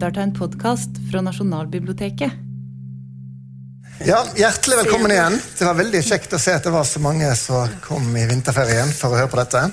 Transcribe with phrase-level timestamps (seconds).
[0.00, 2.36] lytter til en podkast fra Nasjonalbiblioteket.
[4.08, 5.34] Ja, Hjertelig velkommen igjen.
[5.58, 8.88] Det var veldig kjekt å se at det var så mange som kom i vinterferien
[8.96, 9.66] for å høre på dette.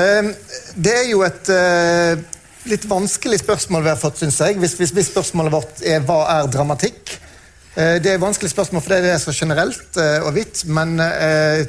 [0.00, 0.32] Ehm,
[0.74, 2.18] Det er jo et eh,
[2.66, 4.58] litt vanskelig spørsmål vi har fått, syns jeg.
[4.58, 7.14] Hvis, hvis, hvis spørsmålet vårt er hva er dramatikk?
[7.76, 10.98] Eh, Det er et vanskelig spørsmål fordi det er så generelt eh, og vidt, men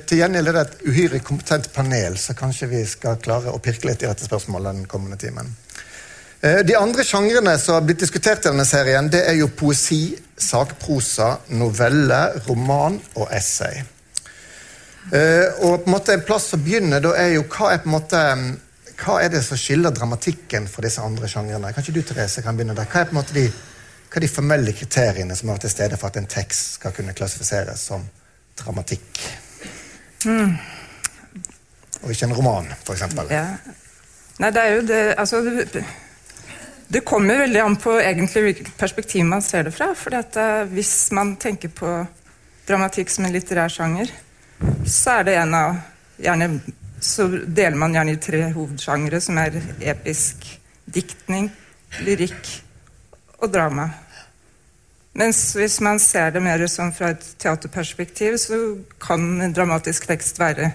[0.10, 3.92] til gjengjeld er det et uhyre kompetent panel, så kanskje vi skal klare å pirke
[3.92, 5.54] litt i dette spørsmålet den kommende timen.
[6.42, 10.18] Eh, De andre sjangrene som har blitt diskutert i denne serien, det er jo poesi,
[10.38, 13.82] sakprosa, novelle, roman og essay.
[15.12, 17.90] Eh, Og på en måte en plass å begynne da er jo hva er på
[17.90, 18.24] en måte
[18.98, 21.70] hva er det som skiller dramatikken fra disse andre sjangrene?
[21.74, 22.88] Kanskje du, Therese, kan begynne der.
[22.90, 23.44] Hva er på en måte de,
[24.10, 27.14] hva er de formelle kriteriene som er til stede for at en tekst skal kunne
[27.14, 28.08] klassifiseres som
[28.58, 29.22] dramatikk?
[32.02, 33.30] Og ikke en roman, eksempel.
[33.30, 33.46] Ja.
[34.42, 35.44] Nei, det er jo det Altså,
[36.88, 39.92] det, kommer veldig an på egentlig hvilket perspektiv man ser det fra.
[39.96, 40.16] For
[40.72, 41.94] hvis man tenker på
[42.68, 44.12] dramatikk som en litterær sjanger,
[44.88, 45.80] så er det en av
[46.18, 46.50] gjerne
[47.00, 50.48] så deler man gjerne i tre hovedsjangre, som er episk
[50.86, 51.52] diktning,
[52.02, 52.50] lyrikk
[53.38, 53.90] og drama.
[55.18, 60.40] Mens hvis man ser det mer som fra et teaterperspektiv, så kan en dramatisk tekst
[60.40, 60.72] være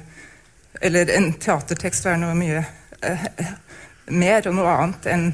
[0.80, 2.62] Eller en teatertekst være noe mye
[3.04, 3.26] eh,
[4.08, 5.26] mer og noe annet enn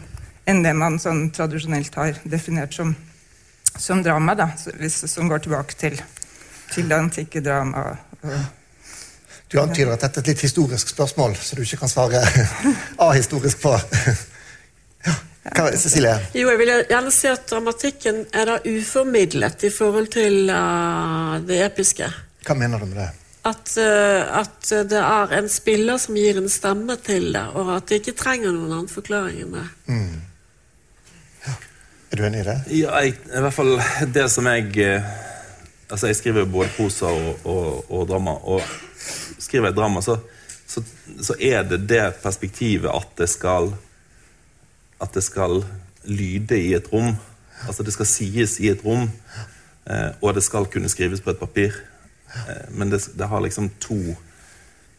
[0.48, 2.94] enn det man sånn tradisjonelt har definert som,
[3.76, 4.48] som drama, da,
[4.80, 5.98] hvis, som går tilbake til,
[6.72, 7.90] til det antikke drama.
[8.22, 8.54] Og,
[9.48, 12.24] Du antyder at dette er et litt historisk spørsmål, så du ikke kan svare
[13.10, 13.76] ahistorisk på.
[15.48, 16.10] Ja, hva, Cecilie?
[16.36, 21.62] Jo, jeg vil gjerne si at dramatikken er da uformidlet i forhold til uh, det
[21.64, 22.04] episke.
[22.44, 23.06] Hva mener du med det?
[23.48, 27.88] At, uh, at det er en spiller som gir en stemme til det, og at
[27.88, 29.64] det ikke trenger noen annen forklaring enn det.
[32.10, 32.56] Er du enig i det?
[32.72, 33.74] Ja, jeg, i hvert fall
[34.16, 35.16] det som jeg eh,
[35.88, 38.34] Altså, jeg skriver både prosa og, og, og drama.
[38.44, 38.60] Og
[39.40, 40.18] skriver jeg drama, så,
[40.68, 40.82] så,
[41.24, 43.72] så er det det perspektivet at det skal
[45.00, 45.64] At det skal
[46.04, 47.14] lyde i et rom.
[47.66, 49.10] Altså det skal sies i et rom,
[49.90, 51.72] eh, og det skal kunne skrives på et papir.
[52.34, 53.98] Eh, men det, det har liksom to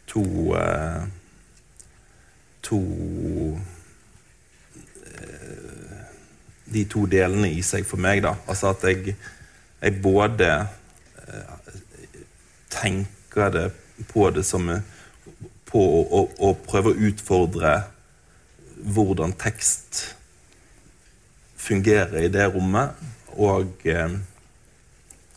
[0.10, 0.56] To
[2.62, 2.80] To
[6.74, 8.24] de to delene i seg for meg.
[8.26, 8.36] da.
[8.48, 9.16] Altså at jeg,
[9.82, 10.50] jeg både
[11.28, 11.74] eh,
[12.74, 13.68] tenker det
[14.14, 14.70] på det som
[15.70, 17.76] På å, å, å prøve å utfordre
[18.80, 20.16] hvordan tekst
[21.60, 22.96] fungerer i det rommet,
[23.38, 24.16] og eh,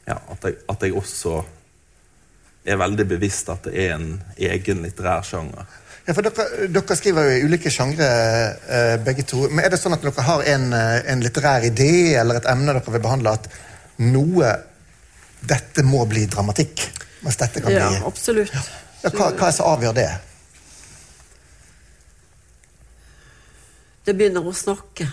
[0.07, 1.43] ja, at, jeg, at jeg også
[2.65, 5.67] er veldig bevisst at det er en egen litterær sjanger.
[6.07, 8.07] Ja, for dere, dere skriver jo i ulike sjangre,
[8.67, 9.45] eh, begge to.
[9.51, 12.73] Men er det sånn at dere har en, eh, en litterær idé eller et emne
[12.75, 13.49] dere vil behandle, at
[13.99, 14.53] noe
[15.43, 16.85] Dette må bli dramatikk?
[17.25, 18.53] Mens dette kan Ja, bli absolutt.
[18.55, 20.11] ja, hva, hva er det som avgjør det?
[24.07, 25.09] Det begynner å snakke.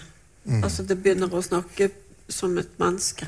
[0.63, 1.89] Altså, det begynner å snakke
[2.29, 3.27] som et menneske.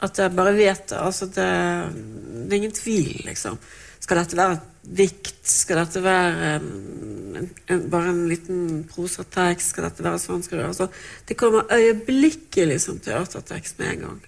[0.00, 0.92] At jeg bare vet.
[0.96, 1.46] Altså, det,
[2.48, 3.58] det er ingen tvil, liksom.
[4.08, 5.40] Skal dette være et dikt?
[5.44, 6.68] Skal dette være en,
[7.68, 9.74] en, bare en liten prosatekst?
[9.74, 10.40] Skal dette være sånn?
[10.46, 10.94] Skal det, sånn?
[11.28, 14.22] det kommer øyeblikkelig som teatertekst med en gang.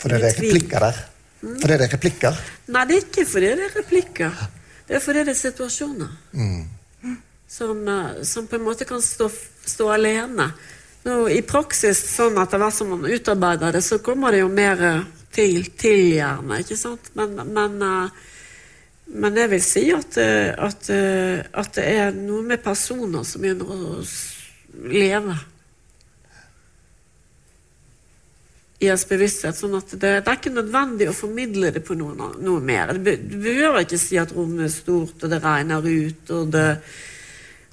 [0.00, 1.02] Fordi det er replikker der?
[1.42, 2.40] Fordi det er replikker?
[2.72, 4.42] Nei, det er ikke fordi det er replikker.
[4.88, 6.18] Det er fordi det er situasjoner.
[7.52, 9.28] Som, eh, som på en måte kan stå,
[9.76, 10.48] stå alene.
[11.04, 14.86] Nå, I praksis, sånn etter hvert som man utarbeider det, så kommer det jo mer
[14.88, 17.12] eh, til, til gjerne, ikke sant?
[17.18, 18.26] Men, men, eh,
[19.20, 23.42] men jeg vil si at, eh, at, eh, at det er noe med personer som
[23.44, 24.02] begynner å
[24.90, 25.38] leve.
[28.80, 29.56] i ens bevissthet.
[29.56, 32.94] sånn at det, det er ikke nødvendig å formidle det på noe, noe mer.
[32.96, 36.54] Du, be- du behøver ikke si at rommet er stort, og det regner ut, og
[36.54, 36.64] det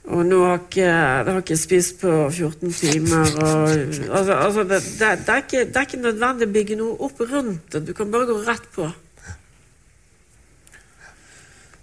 [0.07, 3.33] og nå har ikke, jeg har ikke spist på 14 timer.
[3.43, 3.73] Og,
[4.07, 7.19] altså, altså det, det, det, er ikke, det er ikke nødvendig å bygge noe opp
[7.27, 7.83] rundt det.
[7.89, 8.87] Du kan bare gå rett på.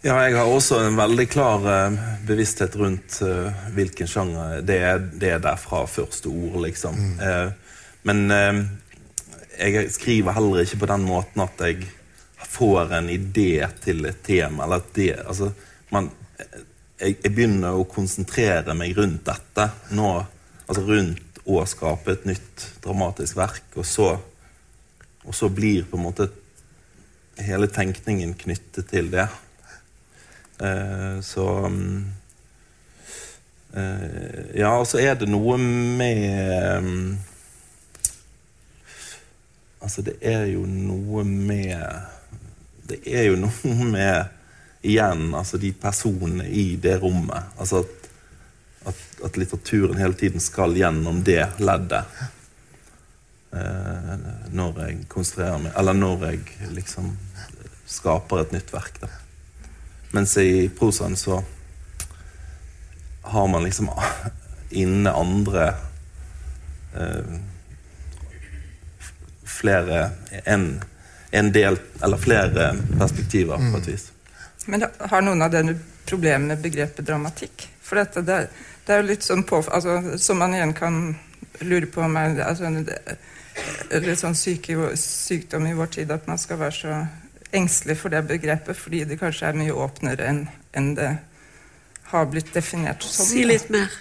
[0.04, 5.04] Ja, jeg har også en veldig klar uh, bevissthet rundt uh, hvilken sjanger det er.
[5.20, 6.98] Det er der fra første ord, liksom.
[7.24, 8.58] Eh, men eh,
[9.56, 11.88] jeg skriver heller ikke på den måten at jeg
[12.52, 14.66] får en idé til et tema.
[14.66, 15.48] Eller at det, altså,
[15.92, 16.10] man,
[17.00, 20.12] jeg, jeg begynner å konsentrere meg rundt dette nå.
[20.64, 24.10] Altså rundt å skape et nytt dramatisk verk, og så,
[25.24, 26.28] og så blir på en måte
[27.44, 29.26] hele tenkningen knyttet til det.
[30.64, 32.04] Eh, så mm,
[33.76, 37.16] Eh, ja, og så er det noe med um,
[39.82, 41.74] Altså, det er jo noe med
[42.86, 44.30] Det er jo noe med
[44.84, 47.54] Igjen, altså de personene i det rommet.
[47.56, 48.08] Altså at,
[48.90, 52.04] at, at litteraturen hele tiden skal gjennom det leddet.
[53.54, 54.14] Eh,
[54.50, 57.12] når jeg konstruerer meg Eller når jeg liksom
[57.86, 58.96] skaper et nytt verk.
[59.02, 59.10] Da.
[60.16, 61.38] Mens i prosaen så
[63.30, 63.92] har man liksom
[64.74, 65.68] inne andre
[66.98, 67.36] eh,
[69.54, 70.10] Flere
[70.50, 70.82] en,
[71.30, 74.08] en, del Eller flere perspektiver, på et vis.
[74.66, 75.76] Men har noen av dere
[76.08, 77.68] problemer med begrepet dramatikk?
[77.84, 78.38] For dette, det,
[78.86, 81.02] det, er jo litt sånn på, altså, Som man igjen kan
[81.60, 82.70] lure på om er altså,
[84.02, 86.96] litt sånn syke, sykdom i vår tid at man skal være så
[87.54, 90.40] engstelig for det begrepet fordi det kanskje er mye åpnere enn
[90.74, 91.12] en det
[92.10, 93.26] har blitt definert som.
[93.26, 93.92] Si litt mer.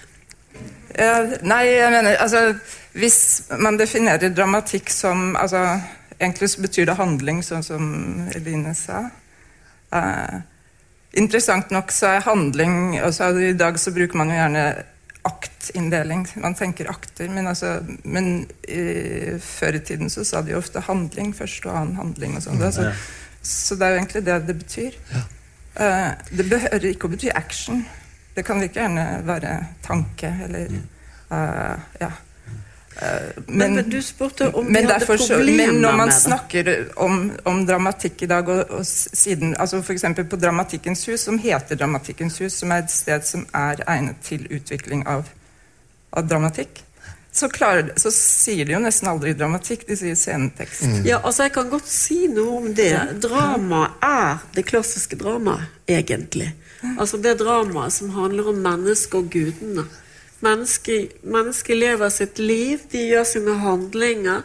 [0.94, 2.54] Uh, nei, jeg mener altså,
[2.94, 5.80] Hvis man definerer dramatikk som altså,
[6.20, 7.88] Egentlig så betyr det handling, sånn som
[8.36, 9.00] Eline sa.
[9.90, 10.44] Uh,
[11.18, 14.64] interessant nok så er handling altså, I dag så bruker man jo gjerne
[15.24, 16.26] aktinndeling.
[16.36, 17.28] Man tenker akter.
[17.32, 21.78] Men, altså, men i, før i tiden så sa de jo ofte handling først og
[21.78, 22.36] annen handling.
[22.36, 22.62] og sånt.
[22.62, 22.90] Altså,
[23.40, 24.98] så det er jo egentlig det det betyr.
[25.74, 27.82] Uh, det behøver ikke å bety action.
[28.34, 29.56] Det kan like gjerne være
[29.86, 30.76] tanke eller
[31.32, 32.12] uh, Ja.
[33.46, 36.68] Men, men, du spurte om men, derfor, men når man snakker
[37.02, 40.06] om, om, dramatikk i dag, og, og siden altså F.eks.
[40.30, 44.46] på Dramatikkens hus, som heter Dramatikkens hus, som er et sted som er egnet til
[44.46, 45.26] utvikling av,
[46.14, 46.84] av dramatikk,
[47.34, 50.84] så, klarer, så, sier de jo nesten aldri dramatikk, de sier scenetekst.
[50.86, 51.00] Mm.
[51.08, 52.94] Ja, altså Jeg kan godt si noe om det.
[53.24, 56.52] Drama er det klassiske dramaet, egentlig.
[56.94, 59.88] Altså det dramaet som handler om mennesket og gudene.
[60.44, 64.42] Mennesket, menneske lever sitt liv, de gjør sine handlinger,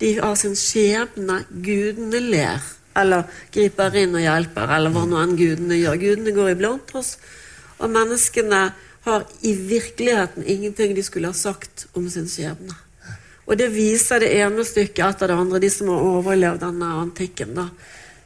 [0.00, 1.42] de har sin skjebne.
[1.50, 2.62] Gudene ler,
[2.96, 6.00] eller griper inn og hjelper, eller hva nå enn gudene gjør.
[6.00, 7.16] Gudene går iblant oss,
[7.80, 8.62] og menneskene
[9.04, 12.78] har i virkeligheten ingenting de skulle ha sagt om sin skjebne.
[13.44, 15.60] Og det viser det ene stykket etter det andre.
[15.60, 17.68] De som har overlevd denne antikken, da,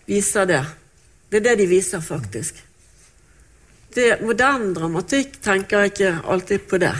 [0.06, 0.62] viser det.
[1.28, 2.67] Det er det de viser, faktisk
[3.98, 6.94] det, moderne dramatikk tenker jeg ikke alltid på det.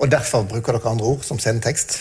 [0.00, 1.98] Og derfor bruker dere andre ord, som scenetekst?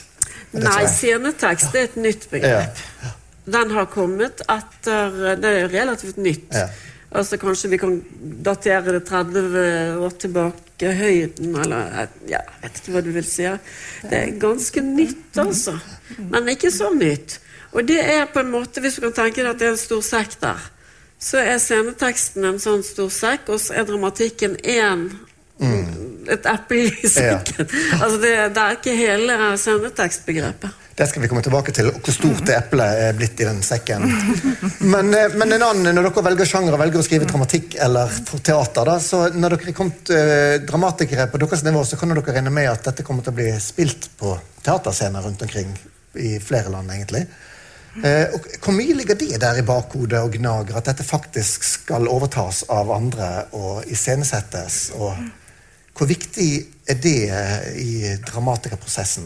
[0.56, 2.80] Nei, scenetekst er et nytt begrep.
[3.04, 3.16] Ja.
[3.50, 6.54] Den har kommet etter Det er relativt nytt.
[6.54, 6.70] Ja.
[7.10, 7.96] Altså Kanskje vi kan
[8.46, 13.48] datere det 30 år tilbake, høyden, eller ja, Jeg vet ikke hva du vil si.
[14.06, 15.80] Det er ganske nytt, altså.
[16.30, 17.40] Men ikke så nytt.
[17.74, 19.82] Og det er på en måte, hvis du kan tenke deg at det er en
[19.82, 20.70] stor sekk der
[21.20, 25.10] så er sceneteksten en sånn stor sekk, og så er dramatikken én
[25.60, 26.30] mm.
[26.32, 27.66] et eple i sekken.
[27.68, 27.98] Ja.
[28.04, 30.86] altså det, det, er ikke hele scenetekstbegrepet.
[31.00, 34.04] Det skal vi komme tilbake til, hvor stort det eplet er blitt i den sekken.
[34.80, 38.12] Men, eh, men en annen, når dere velger sjanger og velger å skrive dramatikk eller
[38.32, 42.24] teater, da, så når dere er kommet uh, dramatikere på deres nivå, så kan dere
[42.36, 44.34] regne med at dette kommer til å bli spilt på
[44.66, 45.72] teaterscener rundt omkring
[46.20, 47.26] i flere land, egentlig.
[47.98, 52.08] Eh, og hvor mye ligger det der i bakhodet og gnager, at dette faktisk skal
[52.08, 54.92] overtas av andre og iscenesettes?
[54.96, 55.18] Og
[55.98, 56.52] hvor viktig
[56.88, 57.20] er det
[57.82, 59.26] i dramatikerprosessen?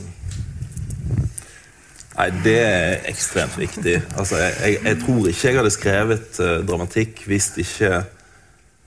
[2.13, 3.97] Nei, Det er ekstremt viktig.
[4.17, 8.03] Altså, jeg, jeg, tror ikke jeg hadde skrevet uh, dramatikk hvis ikke,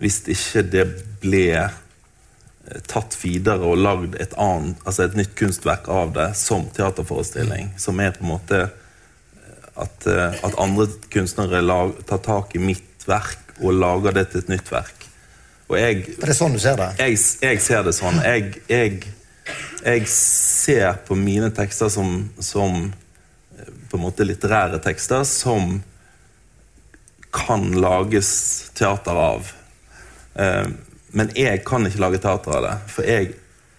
[0.02, 0.86] hvis ikke det
[1.22, 6.68] ble uh, tatt videre og lagd et, annet, altså et nytt kunstverk av det som
[6.74, 7.74] teaterforestilling.
[7.78, 8.66] Som er på en måte
[9.76, 14.44] at, eh, at andre kunstnere lag, tar tak i mitt verk og lager det til
[14.44, 15.06] et nytt verk.
[15.66, 16.92] Og jeg, det er sånn du ser det?
[17.00, 18.20] Jeg, jeg ser det sånn.
[18.22, 19.00] Jeg, jeg,
[19.82, 22.86] jeg, ser på mine tekster som, som
[23.58, 25.80] eh, på en måte litterære tekster som
[27.36, 28.30] kan lages
[28.78, 29.50] teater av.
[30.40, 30.68] Eh,
[31.16, 33.34] men jeg kan ikke lage teater av det, for jeg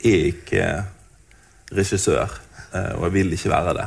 [0.06, 0.68] er ikke
[1.78, 2.44] regissør.
[2.78, 3.86] Og jeg vil ikke være det.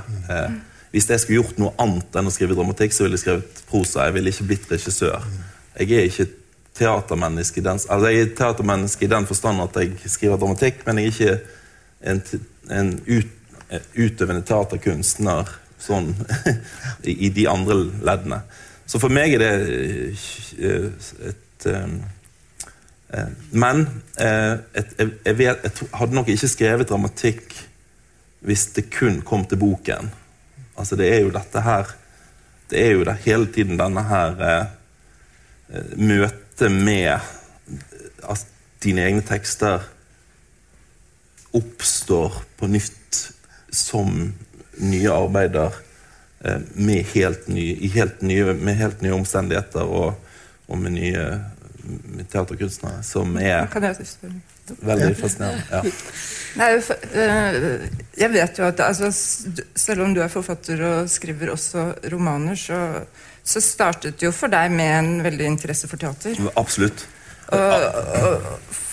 [0.90, 4.08] Hvis jeg skulle gjort noe annet enn å skrive dramatikk, så ville jeg skrevet prosa.
[4.08, 5.26] Jeg ville ikke blitt regissør.
[5.78, 6.26] Jeg er ikke
[6.80, 10.98] teatermenneske i den, altså jeg er teatermenneske i den forstand at jeg skriver dramatikk, men
[10.98, 11.34] jeg er ikke
[12.12, 12.22] en,
[12.70, 13.34] en ut,
[13.98, 16.12] utøvende teaterkunstner sånn
[17.08, 18.40] i, i, de andre leddene.
[18.88, 19.52] Så for meg er det
[20.58, 22.00] eh, et, um,
[23.50, 23.84] Men
[24.16, 27.56] et, jeg, jeg, vet, jeg hadde nok ikke skrevet dramatikk
[28.46, 30.12] hvis det kun kom til boken.
[30.80, 31.90] Altså, det er jo dette her.
[32.70, 34.66] Det er jo det, hele tiden denne her eh,
[35.70, 37.20] eh Møtet med
[38.28, 38.46] at
[38.82, 39.84] dine egne tekster
[41.52, 43.20] oppstår på nytt
[43.70, 44.32] som
[44.80, 45.76] nye arbeider
[46.44, 50.14] eh, med helt nye, i helt nye, med helt nye omstendigheter og,
[50.68, 51.26] og med nye
[52.30, 53.66] teaterkunstnere, som er
[54.80, 55.64] veldig fascinerende.
[55.70, 55.82] Ja.
[56.60, 56.68] Nei,
[57.22, 57.86] eh,
[58.18, 62.80] jeg vet jo at altså, selv om du er forfatter og skriver også romaner, så,
[63.44, 66.38] så startet jo for deg med en veldig interesse for teater.
[66.60, 67.06] Absolutt.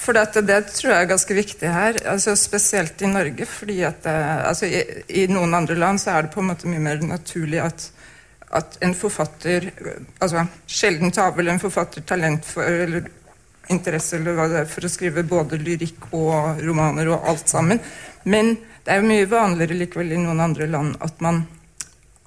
[0.07, 3.45] For dette, det tror jeg er ganske viktig her, altså spesielt i Norge.
[3.45, 4.81] fordi at eh, altså i,
[5.23, 7.89] I noen andre land så er det på en måte mye mer naturlig at,
[8.55, 9.71] at en forfatter
[10.23, 13.09] altså Sjelden har vel en forfatter talent for eller
[13.73, 17.81] interesse eller hva det er, for å skrive både lyrikk og romaner og alt sammen.
[18.23, 18.53] Men
[18.85, 21.41] det er jo mye vanligere likevel i noen andre land at man,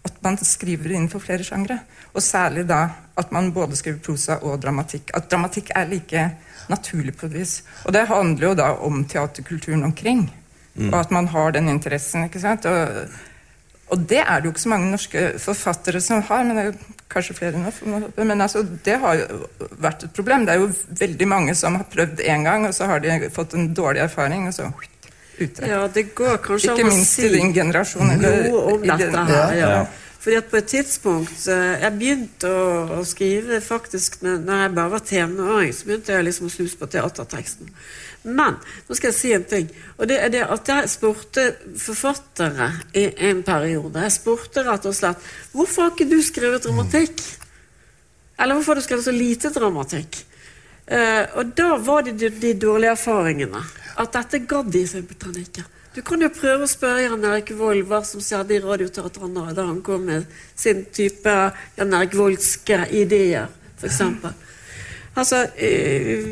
[0.04, 1.78] at man skriver innenfor flere sjangre.
[2.12, 2.82] Og særlig da
[3.20, 5.14] at man både skriver prosa og dramatikk.
[5.16, 6.26] At dramatikk er like
[6.68, 7.54] naturlig på et vis.
[7.86, 10.26] Og det handler jo da om teaterkulturen omkring.
[10.80, 12.24] Og at man har den interessen.
[12.24, 12.66] ikke sant?
[12.66, 13.08] Og,
[13.90, 16.68] og det er det jo ikke så mange norske forfattere som har, men det er
[16.70, 18.00] jo kanskje flere nå.
[18.16, 19.40] Men altså, det har jo
[19.82, 20.47] vært et problem.
[20.47, 20.70] Det er jo
[21.00, 24.47] veldig mange som har prøvd én gang, og så har de fått en dårlig erfaring,
[24.49, 24.70] og så
[25.40, 25.66] ute.
[25.66, 28.11] Ja, det går kanskje Ikke minst si i din generasjon.
[28.11, 29.56] eller noe om dette her.
[29.56, 29.70] Ja.
[29.80, 29.82] Ja.
[30.20, 34.92] Fordi at på et tidspunkt eh, Jeg begynte å, å skrive faktisk når jeg bare
[34.92, 35.73] var tenåring.
[35.73, 37.73] Så begynte jeg liksom å snuse på teaterteksten.
[38.22, 39.68] Men nå skal jeg si en ting.
[39.96, 41.46] Og det er det at jeg spurte
[41.80, 44.02] forfattere i en periode.
[44.04, 47.22] Jeg spurte rett og slett Hvorfor har ikke du skrevet dramatikk?
[48.40, 50.22] Eller hvorfor har du skrevet så lite dramatikk?
[50.90, 53.60] Uh, og da var det de, de dårlige erfaringene.
[54.00, 55.64] At dette gadd de simpelthen ikke.
[55.94, 59.64] Du kan jo prøve å spørre Jan Erik Vold hva som skjedde i Radioteatret da
[59.64, 61.32] han kom med sin type
[61.76, 63.50] Jan Erik Voldske ideer,
[63.80, 63.98] f.eks.
[65.18, 66.28] Altså eh,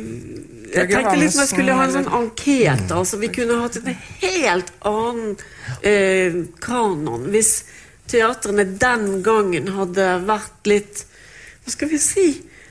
[0.74, 2.94] Jeg tenkte liksom jeg skulle ha en sånn ankete.
[2.94, 3.90] Altså, vi kunne hatt en
[4.22, 5.34] helt annen
[5.86, 7.52] eh, kanon hvis
[8.08, 11.04] teatrene den gangen hadde vært litt
[11.64, 12.28] Hva skal vi si?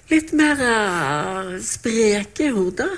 [0.09, 2.89] Litt mer eh, spreke i hodet.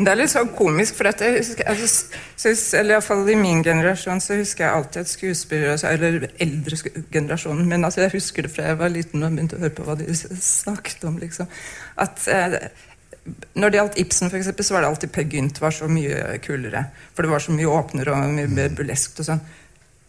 [0.00, 3.26] Det er litt sånn komisk, for at jeg husker, altså, synes, eller i hvert fall
[3.28, 6.78] i min generasjon så husker jeg alltid at skuespillere, altså, eller eldre
[7.12, 9.84] generasjonen, men altså, jeg husker det fra jeg var liten og begynte å høre på
[9.84, 11.18] hva de snakket om.
[11.20, 11.50] liksom,
[12.00, 12.56] at eh,
[13.54, 16.38] når det gjaldt Ibsen, for eksempel, så var det alltid Per Gynt var så mye
[16.44, 16.84] kulere.
[17.14, 19.42] For det var så mye åpnere og mye mer burleskt og sånn.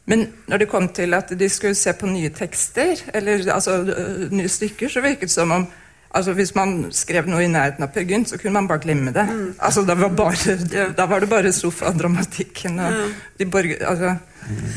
[0.09, 4.31] Men når det kom til at de skulle se på nye tekster, eller altså øh,
[4.33, 5.67] nye stykker, så virket det som om
[6.11, 9.13] altså Hvis man skrev noe i nærheten av Per Gynt, så kunne man bare glemme
[9.15, 9.23] det.
[9.63, 10.57] Altså Da var, bare,
[10.97, 12.97] da var det bare sofadramatikken og
[13.39, 13.85] de borger...
[13.87, 14.15] Altså,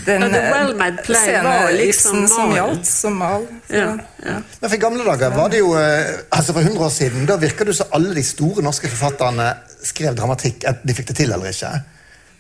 [0.07, 3.47] den Play var liksom som gjaldt, som mal.
[3.69, 3.95] Ja,
[4.25, 4.37] ja.
[4.61, 7.65] Men for gamle dager var det jo eh, altså For 100 år siden da virka
[7.65, 9.51] det som alle de store norske forfatterne
[9.85, 11.73] skrev dramatikk, enten de fikk det til eller ikke.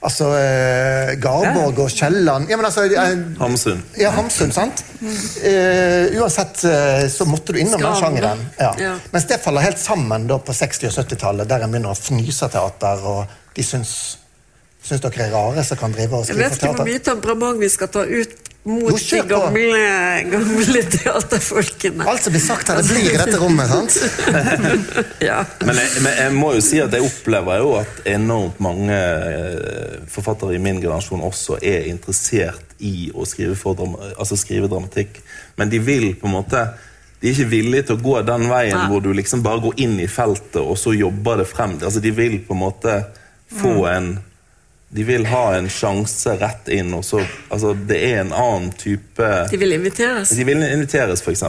[0.05, 3.81] Altså eh, Garborg og Kielland ja, men altså, eh, Hamsun.
[3.97, 4.83] ja, Hamsun, sant?
[5.01, 8.43] Eh, uansett eh, så måtte du innom den sjangeren.
[8.59, 8.75] Ja.
[8.81, 8.93] Ja.
[9.15, 12.45] Mens det faller helt sammen da på 60- og 70-tallet, der en begynner å fnyse
[12.45, 13.95] av teater, og de syns,
[14.85, 17.71] syns dere er rare som kan drive og Jeg vet ikke hvor mye temperament vi
[17.73, 19.81] skal ta ut mot de gamle,
[20.33, 22.05] gamle teaterfolkene.
[22.09, 23.99] Alt som blir sagt her, det blir i dette rommet, sant?
[25.29, 25.43] Ja.
[25.61, 30.01] Men jeg, men jeg må jo si at jeg opplever jo at enormt mange eh,
[30.09, 35.21] forfattere i min generasjon også er interessert i å skrive, for drama, altså skrive dramatikk.
[35.61, 36.67] Men de vil på en måte
[37.21, 38.89] De er ikke villige til å gå den veien Nei.
[38.91, 41.79] hvor du liksom bare går inn i feltet og så jobber det frem.
[41.81, 42.97] Altså De vil på en måte
[43.61, 44.11] få en
[44.95, 47.19] De vil ha en sjanse rett inn, og så
[47.51, 50.31] Altså, det er en annen type De vil inviteres.
[50.31, 51.43] de vil inviteres, f.eks.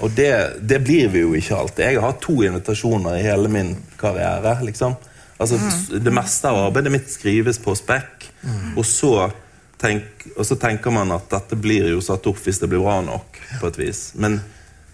[0.00, 1.84] Og det, det blir vi jo ikke alltid.
[1.86, 4.58] Jeg har hatt to invitasjoner i hele min karriere.
[4.66, 4.98] liksom.
[5.40, 5.56] Altså,
[5.96, 8.26] Det meste av arbeidet mitt skrives på spekk,
[8.76, 9.30] og, så
[9.80, 12.98] tenk, og så tenker man at dette blir jo satt opp hvis det blir bra
[13.00, 13.38] nok.
[13.60, 14.02] på et vis.
[14.20, 14.42] Men,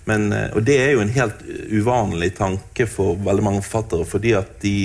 [0.06, 1.42] men, eh, og det er jo en helt
[1.74, 4.76] uvanlig tanke for veldig mange forfattere, fordi at de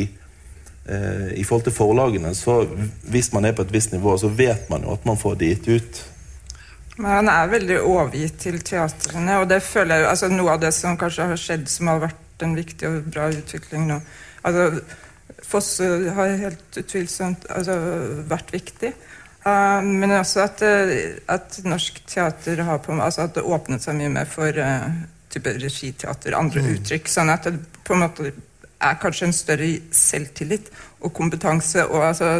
[0.91, 2.65] I forhold til forlagene, så
[3.13, 5.51] hvis man er på et visst nivå, så vet man jo at man får det
[5.53, 6.01] gitt ut.
[6.97, 10.73] Men han er veldig overgitt til teatrene, og det føler jeg altså Noe av det
[10.75, 14.01] som kanskje har skjedd som har vært en viktig og bra utvikling nå
[14.41, 14.81] altså
[15.51, 17.73] Fosse har helt utvilsomt altså,
[18.29, 18.91] vært viktig.
[19.41, 23.97] Uh, men også at, eh, at norsk teater har på altså at det åpnet seg
[23.97, 24.85] mye mer for uh,
[25.33, 27.09] type regiteater, andre uttrykk.
[27.09, 27.55] Sånn at det
[27.87, 28.31] på en måte
[28.81, 30.71] er kanskje en større selvtillit
[31.01, 32.31] og kompetanse og altså,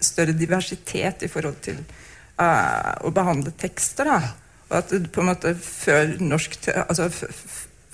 [0.00, 1.80] større diversitet i forhold til
[2.40, 4.08] uh, å behandle tekster.
[4.08, 4.32] Da.
[4.70, 7.08] Og at på en måte før norsk altså,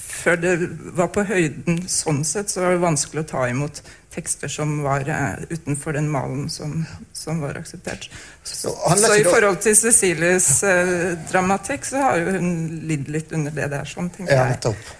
[0.08, 0.52] før det
[0.98, 3.82] var på høyden sånn sett, så var det vanskelig å ta imot
[4.14, 6.80] tekster som var uh, utenfor den malen som,
[7.14, 8.08] som var akseptert.
[8.42, 12.54] Så, så i forhold til Cecilies uh, dramatikk, så har jo hun
[12.88, 14.56] lidd litt under det der, sånn, tenker jeg.
[14.56, 14.94] nettopp.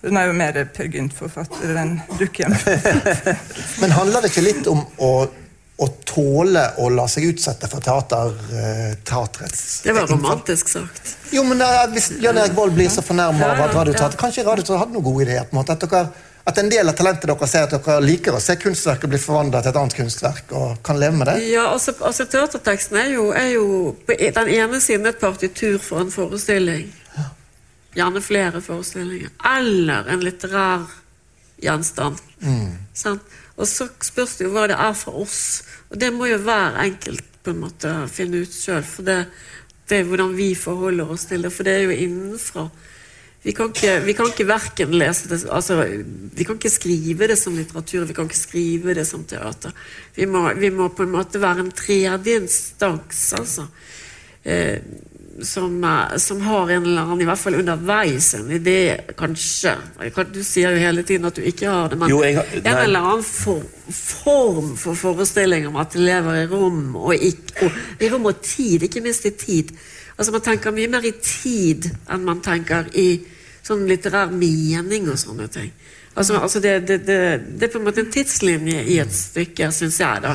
[0.00, 2.54] Hun er jo mer Per Gynt-forfatter enn Dukkehjem.
[3.82, 5.10] Men handler det ikke litt om å,
[5.76, 11.14] å tåle å la seg utsette for teater, eh, teaterets Det var romantisk sagt.
[11.34, 14.18] Jo, men eh, Hvis Jan Erik Vold blir så fornærma Ja, av at ja, Radioteater
[14.20, 15.44] Kanskje Radioteater hadde noen gode ideer?
[15.48, 18.36] på en måte, at, dere, at en del av talentet deres ser at dere liker
[18.36, 21.36] å se kunstverket bli forvandla til et annet kunstverk, og kan leve med det?
[21.52, 23.66] Ja, altså, altså Teaterteksten er jo, er jo
[24.08, 26.88] på e- den ene siden et partitur for en forestilling.
[27.96, 29.32] Gjerne flere forestillinger.
[29.56, 30.86] Eller en litterær
[31.60, 32.20] gjenstand.
[32.96, 33.38] Sant?
[33.60, 35.40] Og så spørs det jo hva det er for oss.
[35.90, 38.84] Og det må jo hver enkelt på en måte finne ut sjøl.
[38.86, 39.18] For det,
[39.90, 41.52] det er hvordan vi forholder oss til det.
[41.52, 42.68] For det er jo innenfra.
[43.42, 45.78] Vi kan ikke, vi kan ikke verken lese det altså,
[46.36, 49.72] Vi kan ikke skrive det som litteratur, vi kan ikke skrive det som teater.
[50.14, 53.64] Vi må, vi må på en måte være en tredje instans, altså.
[54.44, 54.76] Eh,
[55.46, 59.74] som, eh, som har en eller annen, i hvert fall underveis, en idé, kanskje.
[60.32, 63.00] Du sier jo hele tiden at du ikke har det, men Jo, har- en eller
[63.00, 68.08] annen for, form for forestilling om at de lever i rom og, ikke, og i
[68.12, 69.72] rom og tid, ikke minst i tid.
[70.18, 73.20] Altså Man tenker mye mer i tid enn man tenker i
[73.64, 75.70] sånn litterær mening og sånne ting.
[76.16, 77.18] Altså, altså det, det, det,
[77.60, 80.22] det er på en måte en tidslinje i et stykke, syns jeg.
[80.24, 80.34] da.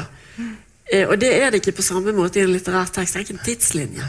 [0.92, 3.14] Eh, og det er det ikke på samme måte i en litterær tekst.
[3.14, 4.08] Det er ikke en tidslinje.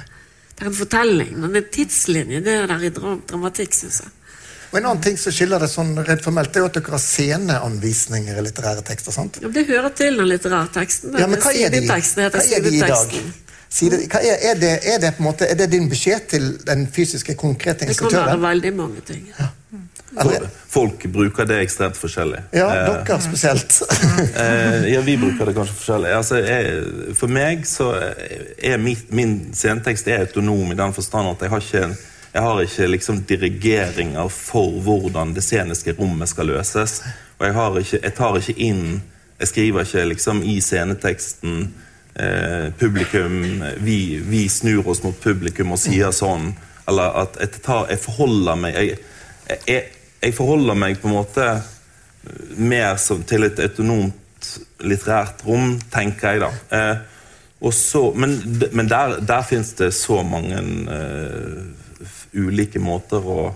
[0.57, 4.13] Det er en fortelling, men en tidslinje det er der i dramatikk, syns jeg.
[4.73, 6.95] Og En annen ting som skiller det sånn rent formelt, det er jo at dere
[6.97, 9.15] har sceneanvisninger i litterære tekster.
[9.15, 9.39] sant?
[9.43, 11.15] Ja, det hører til den litterære teksten.
[11.17, 13.19] Ja, men hva er de, hva er de i dag?
[13.77, 16.87] Side, er, er, det, er, det på en måte, er det din beskjed til den
[16.93, 19.29] fysiske, konkrete Det kan være veldig mange ting.
[19.37, 19.55] Eller-
[20.69, 22.41] Folk bruker det ekstremt forskjellig.
[22.51, 23.83] Ja, Eh, dere spesielt.
[24.37, 26.11] Eh, ja, vi bruker det kanskje forskjellig.
[26.17, 27.91] Altså, jeg, for meg så
[28.59, 31.89] er mitt, min scenetekst er autonom i den forstand at jeg har ikke,
[32.33, 37.01] jeg har ikke liksom dirigeringer for hvordan det sceniske rommet skal løses.
[37.39, 39.03] Og jeg, har ikke, jeg tar ikke inn
[39.37, 41.75] Jeg skriver ikke liksom i sceneteksten
[42.17, 43.35] eh, publikum
[43.85, 46.55] vi, vi snur oss mot publikum og sier sånn.
[46.89, 48.97] Eller at jeg, tar, jeg forholder meg jeg,
[49.67, 49.83] jeg,
[50.27, 51.49] jeg forholder meg på en måte
[52.59, 54.49] mer som, til et autonomt
[54.87, 56.51] litterært rom, tenker jeg da.
[56.77, 58.37] Eh, så, men
[58.73, 60.61] men der, der fins det så mange
[60.93, 61.87] eh,
[62.37, 63.49] ulike måter å,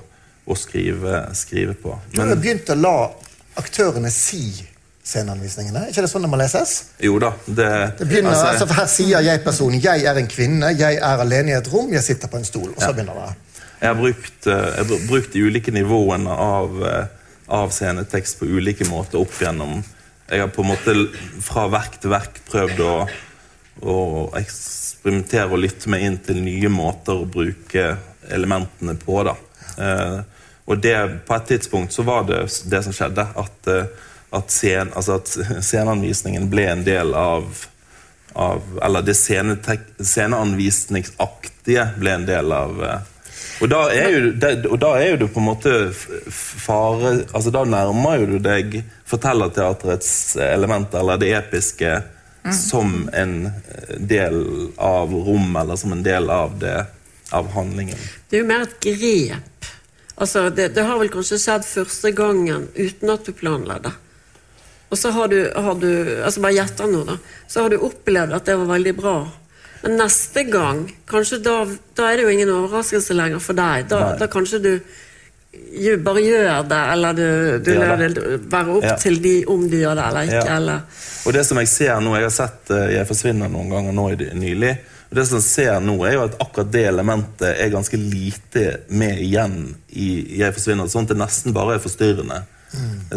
[0.46, 1.94] å skrive, skrive på.
[2.14, 2.96] Du har begynt å la
[3.60, 4.44] aktørene si
[5.10, 5.84] sceneanvisningene.
[5.84, 6.74] Er ikke det sånn det må leses?
[7.02, 10.96] jo da, det, Det begynner, altså, altså, Her sier jeg-personen 'jeg er en kvinne', 'jeg
[10.96, 12.74] er alene i et rom', 'jeg sitter på en stol'.
[12.76, 13.49] Og så begynner det.
[13.80, 17.06] Jeg har brukt, eh, jeg har brukt de ulike nivåene av, eh,
[17.48, 19.82] av scenetekst på ulike måter opp gjennom
[20.30, 20.92] Jeg har på en måte
[21.42, 23.08] fra verk til verk prøvd å,
[23.82, 23.96] å
[24.38, 27.96] eksperimentere og lytte meg inn til nye måter å bruke
[28.30, 29.24] elementene på.
[29.26, 29.34] da.
[29.82, 30.20] Eh,
[30.70, 30.94] og det,
[31.26, 33.68] på et tidspunkt så var det det som skjedde, at,
[34.30, 35.26] at, scen, altså at
[35.66, 37.66] sceneanvisningen ble en del av
[38.32, 42.84] av, eller det sceneanvisningsaktige ble en del av
[43.60, 44.20] og da, er jo,
[44.80, 45.72] da er jo du på en måte
[46.32, 48.78] fare altså Da nærmer jo du deg
[49.10, 51.90] fortellerteatrets elementer, eller det episke,
[52.54, 54.36] som en eh, del
[54.78, 56.76] av rommet, eller som en del av, det,
[57.34, 57.98] av handlingen.
[58.30, 59.68] Det er jo mer et grep.
[60.20, 63.92] Altså, det, det har vel kanskje skjedd første gangen uten at du planla det.
[64.90, 65.90] Og så har du, har du
[66.24, 69.18] altså bare gjetter nå da, så har du opplevd at det var veldig bra.
[69.82, 71.54] Men neste gang, kanskje da,
[71.96, 73.86] da er det jo ingen overraskelse lenger for deg.
[73.88, 74.72] Da, da kanskje du
[75.80, 77.24] jo, bare gjør det, eller du,
[77.64, 78.10] du Ja, lar det
[78.52, 78.94] være opp Ja.
[79.00, 80.44] til de om de gjør det eller ikke.
[80.46, 80.56] Ja.
[80.56, 80.84] Eller.
[81.26, 84.04] Og det som jeg ser nå, jeg har sett eh, Jeg forsvinner noen ganger nå
[84.38, 84.76] nylig.
[85.10, 88.66] Og det som jeg ser nå, er jo at akkurat det elementet er ganske lite
[88.94, 89.56] med igjen
[89.98, 90.86] i Jeg forsvinner.
[90.92, 92.44] Sånn at det nesten bare er forstyrrende.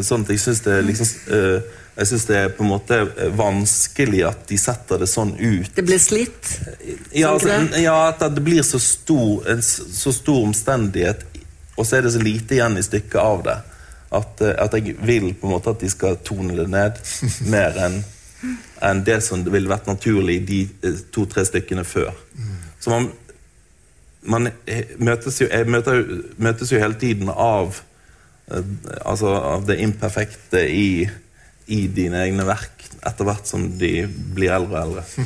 [0.01, 2.97] Sånn at jeg syns det, liksom, eh, jeg synes det er på en måte
[3.37, 5.69] vanskelig at de setter det sånn ut.
[5.75, 6.55] Det blir slitt.
[7.13, 11.21] Ja, Sånn altså, ja at det blir så stor, en så stor omstendighet,
[11.77, 13.57] og så er det så lite igjen i stykket av det.
[14.13, 16.99] At, eh, at jeg vil på en måte at de skal tone det ned
[17.53, 18.01] mer enn
[18.83, 22.09] enn det som ville vært naturlig i de eh, to-tre stykkene før.
[22.83, 23.05] Så man,
[24.27, 26.01] man eh, møtes jo, jeg møter,
[26.41, 27.79] møtes jo hele tiden av
[28.51, 31.05] altså av det imperfekte i,
[31.71, 35.25] i dine egne verk etter hvert som de blir eldre og eldre.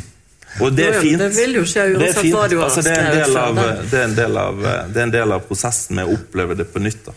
[0.64, 1.20] Og det er fint.
[1.22, 4.00] det vil jo skje uansett hva du har altså, det, er en del av, det.
[4.00, 6.82] er en del av, det er en del av prosessen med å oppleve det på
[6.82, 7.04] nytt.
[7.10, 7.16] da.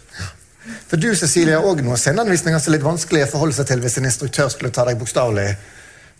[0.90, 3.84] For du Cecilie, har også noen sceneanvisninger som er litt vanskelig å forholde seg til
[3.84, 5.46] hvis en instruktør skulle ta deg bokstavelig.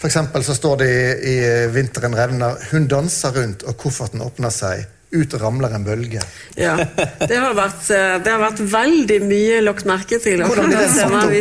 [0.00, 0.14] For
[0.46, 1.36] så står det i, i
[1.74, 2.56] 'Vinteren revner'.
[2.70, 4.86] Hun danser rundt, og kofferten åpner seg.
[5.10, 6.20] Ut ramler en bølge.
[6.54, 6.76] Ja,
[7.26, 10.38] det har vært, eh, det har vært veldig mye lagt merke til.
[10.38, 11.32] Blir den opp?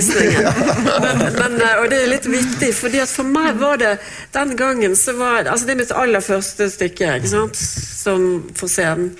[1.06, 3.92] Men, men, eh, og det er litt vittig, fordi at for meg var det
[4.34, 8.26] den gangen så var altså Det er mitt aller første stykke ikke sant, som
[8.58, 9.14] for scenen.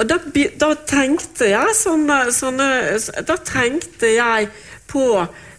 [0.00, 0.16] Og da,
[0.58, 2.68] da tenkte jeg sånne, sånne
[3.28, 4.48] Da tenkte jeg
[4.90, 5.06] på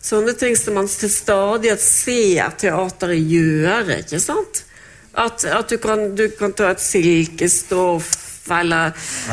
[0.06, 4.65] sånne ting som man til stadighet ser teateret gjøre, ikke sant?
[5.16, 8.14] At, at du, kan, du kan ta et silkestoff
[8.52, 8.92] eller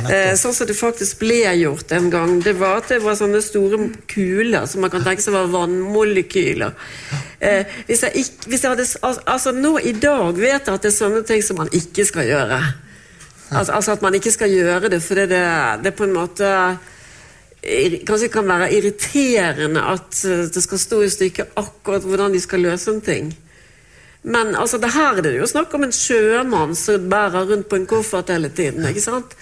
[0.09, 2.39] eh, Sånn som det faktisk ble gjort en gang.
[2.41, 6.73] Det var at det var sånne store kuler som man kan tenke seg var vannmolekyler.
[7.43, 10.87] Eh, hvis jeg ikke, hvis jeg hadde, al- altså Nå i dag vet jeg at
[10.87, 12.63] det er sånne ting som man ikke skal gjøre.
[13.53, 15.45] Altså, altså at man ikke skal gjøre det fordi det,
[15.85, 16.49] det på en måte
[17.63, 22.41] kanskje Kanskje kan være irriterende at eh, det skal stå i stykket akkurat hvordan de
[22.43, 23.29] skal løse en ting.
[24.23, 27.81] Men altså, det her er det jo snakk om en sjømann som bærer rundt på
[27.81, 28.87] en koffert hele tiden.
[28.87, 29.37] ikke sant?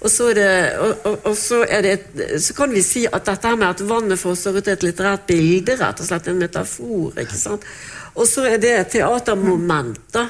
[0.00, 2.10] Og så, det, og, og, og så, et,
[2.44, 5.78] så kan vi si at dette her med at vannet fosser ut et litterært bilde,
[5.80, 7.16] rett og slett en metafor.
[7.22, 7.64] ikke sant?
[8.16, 9.98] Og så er det et teatermoment.
[10.12, 10.28] da.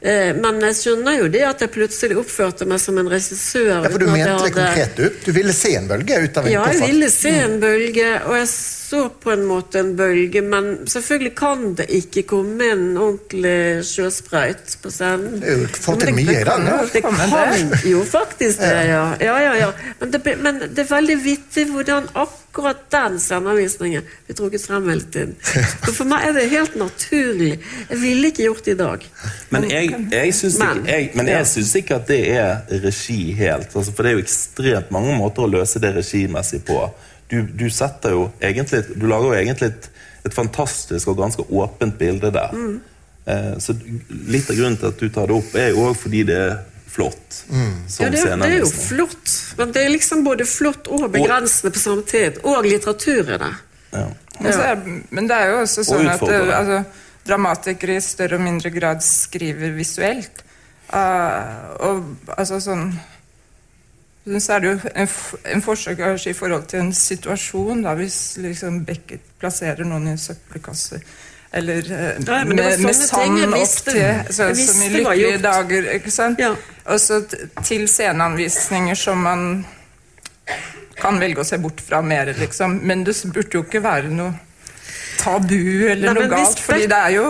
[0.00, 3.82] Eh, men jeg skjønner jo det at jeg plutselig oppførte meg som en regissør.
[3.84, 5.18] Ja, for du mente det konkret, du.
[5.26, 6.88] Du ville se en bølge ut av en ja, jeg koffert.
[6.88, 11.66] ville se en bølge, og jeg så på en måte en bølge, men selvfølgelig kan
[11.78, 15.38] det ikke komme en ordentlig sjøsprøyt på scenen.
[15.44, 16.66] Det jo til mye i dag.
[16.72, 16.80] ja.
[16.90, 19.04] Det kan jo faktisk det, ja.
[19.20, 19.72] ja, ja, ja.
[20.00, 22.39] Men, det, men det er veldig vittig hvordan akkurat
[22.90, 25.34] den scendeanvisningen blir trukket frem hele tiden.
[25.84, 27.58] Så for meg er det helt naturlig.
[27.88, 29.06] Jeg ville ikke gjort det i dag.
[29.54, 30.80] Men jeg, jeg syns ikke,
[31.30, 31.78] ja.
[31.78, 33.70] ikke at det er regi helt.
[33.76, 36.82] Altså, for det er jo ekstremt mange måter å løse det regimessig på.
[37.30, 39.84] Du, du setter jo egentlig Du lager jo egentlig et,
[40.26, 42.50] et fantastisk og ganske åpent bilde der.
[42.50, 42.80] Mm.
[43.30, 43.76] Eh, så
[44.26, 46.58] litt av grunnen til at du tar det opp, er jo òg fordi det er
[46.90, 47.44] flott.
[47.88, 48.86] Som Ja, det, det er jo sceneanvisning.
[48.88, 49.36] flott.
[49.58, 52.40] Men det er liksom både flott og begrensende på samme tid.
[52.44, 53.52] Og litteratur i det.
[53.92, 54.08] Ja.
[54.40, 56.82] Men, er, men det er jo også sånn at eh, altså,
[57.28, 60.44] dramatikere i større og mindre grad skriver visuelt.
[60.90, 62.88] Uh, og altså sånn
[64.30, 65.08] så er det jo en,
[65.54, 70.12] en forsøk kanskje i forhold til en situasjon, da, hvis liksom Beckett plasserer noen i
[70.12, 71.00] en søppelkasse.
[71.52, 75.88] Eller eh, Nei, med, med sand opp til så, Som i lykkelige dager.
[75.96, 76.38] ikke sant?
[76.38, 76.52] Ja.
[76.86, 77.22] Og så
[77.66, 79.48] til sceneanvisninger som man
[81.00, 82.78] kan velge å se bort fra mer, liksom.
[82.86, 84.34] Men det burde jo ikke være noe
[85.20, 86.60] tabu eller Nei, noe galt.
[86.64, 87.24] fordi det er jo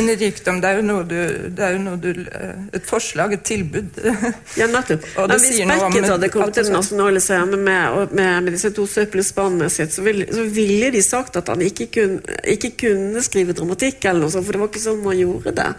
[0.00, 0.60] en rikdom.
[0.62, 1.16] Det er jo noe du,
[1.54, 4.00] det er jo noe du eh, Et forslag, et tilbud.
[4.58, 5.06] Ja, nettopp.
[5.22, 8.72] Og det Nei, hvis Beckett hadde kommet til Den nasjonale scenen med, med, med disse
[8.74, 13.22] to søppelspannene sitt, så ville, så ville de sagt at han ikke kunne, ikke kunne
[13.24, 15.70] skrive dramatikk, eller noe sånt, for det var ikke sånn man gjorde det.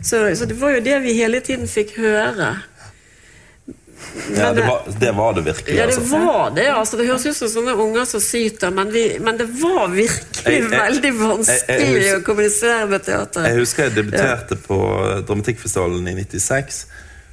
[0.00, 2.54] Så, så det var jo det vi hele tiden fikk høre.
[4.36, 5.76] Ja, det, var, det var det virkelig.
[5.76, 6.18] Ja, det altså.
[6.24, 6.66] var det.
[6.74, 10.44] altså Det høres ut som sånne unger som syter, men, vi, men det var virkelig
[10.44, 13.46] Jeg- jeg- veldig vanskelig jeg- å kommunisere med teater.
[13.46, 14.80] Jeg husker jeg debuterte på
[15.28, 16.86] Dramatikkfestivalen i 96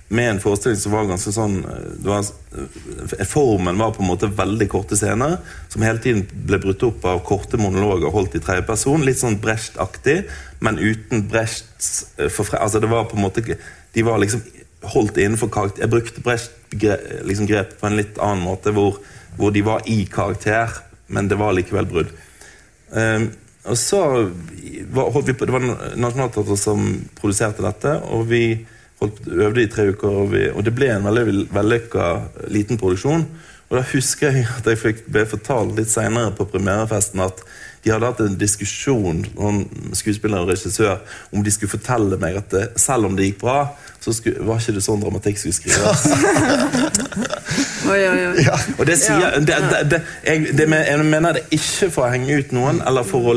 [0.09, 1.57] med en forestilling som var ganske sånn
[1.99, 2.23] det var,
[3.27, 5.37] Formen var på en måte veldig korte scener,
[5.69, 9.03] som hele tiden ble brutt opp av korte monologer holdt i tredjeperson.
[9.03, 10.23] Litt sånn Brecht-aktig,
[10.63, 12.61] men uten Brechts eh, forfre...
[12.63, 13.43] Altså det var på en måte
[13.93, 14.41] De var liksom
[14.85, 15.85] holdt innenfor karakter.
[15.85, 18.99] Jeg brukte Brecht-grep liksom på en litt annen måte, hvor,
[19.37, 22.13] hvor de var i karakter, men det var likevel brudd.
[22.91, 23.31] Um,
[23.67, 25.65] og så holdt vi på, Det var
[25.99, 26.85] Nationaltheatret som
[27.17, 28.65] produserte dette, og vi
[29.01, 30.07] holdt, øvde i tre uker.
[30.07, 32.07] Og, vi, og det ble en veldig vellykka
[32.53, 33.25] liten produksjon.
[33.67, 37.43] Og da husker jeg at jeg fikk, ble fortalt litt seinere på premierefesten at
[37.83, 39.21] de hadde hatt en diskusjon
[39.95, 40.97] skuespiller og regissør
[41.31, 43.59] om de skulle fortelle meg at det, selv om det gikk bra,
[44.03, 46.07] så skulle, var ikke det sånn dramatikk skulle skrives.
[47.87, 48.45] Oi, oi, oi.
[48.77, 52.11] Og det sier det, det, det, jeg, det, men- jeg mener det ikke for å
[52.11, 52.81] henge ut noen,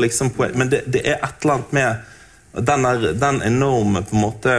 [0.03, 1.95] liksom Men det, det er et eller annet med
[2.67, 4.55] den, der, den enorme på en måte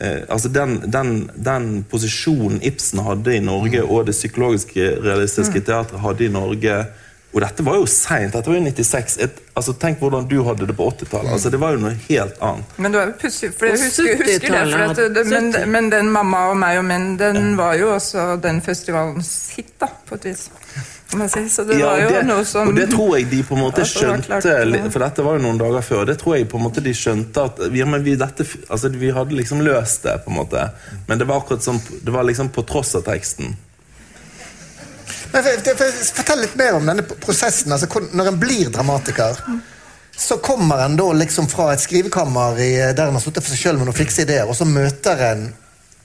[0.00, 6.00] eh, altså den, den, den posisjonen Ibsen hadde i Norge, og det psykologiske realistiske teatret
[6.00, 6.78] hadde i Norge
[7.28, 8.32] Og dette var jo seint.
[8.32, 9.18] Dette var jo 96.
[9.20, 11.28] Et, altså, tenk hvordan du hadde det på 80-tallet.
[11.36, 12.78] Altså, det var jo noe helt annet.
[12.80, 14.62] Men det var jo pussig, for jeg husker, husker det.
[14.72, 18.40] For at det men, men den 'Mamma og meg og menn' den var jo også
[18.40, 20.48] den festivalens hit, da, på et vis.
[21.08, 23.60] Så det Ja, var jo det, noe som og det tror jeg de på en
[23.62, 24.40] måte skjønte,
[24.92, 26.04] for dette var jo noen dager før.
[26.04, 29.08] Det tror jeg på en måte de skjønte at ja, men vi, dette, altså, vi
[29.10, 30.70] hadde liksom løst det, på en måte.
[31.08, 33.56] Men det var akkurat som, det var liksom på tross av teksten.
[33.56, 37.72] Men for- for- for- Fortell litt mer om denne prosessen.
[37.74, 39.36] Altså, når en blir dramatiker,
[40.18, 43.60] så kommer en da liksom fra et skrivekammer i, der en har sittet for seg
[43.68, 45.48] sjøl med noen fikse ideer, og så møter en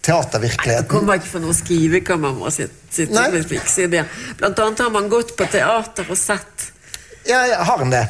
[0.03, 0.89] Jeg teatervirkeligheten.
[0.91, 4.09] kommer ikke fra noe skrivekammer med å sitte, med fikse ideer.
[4.38, 6.65] Blant annet har man gått på teater og sett
[7.25, 8.01] Ja, ja, har en det?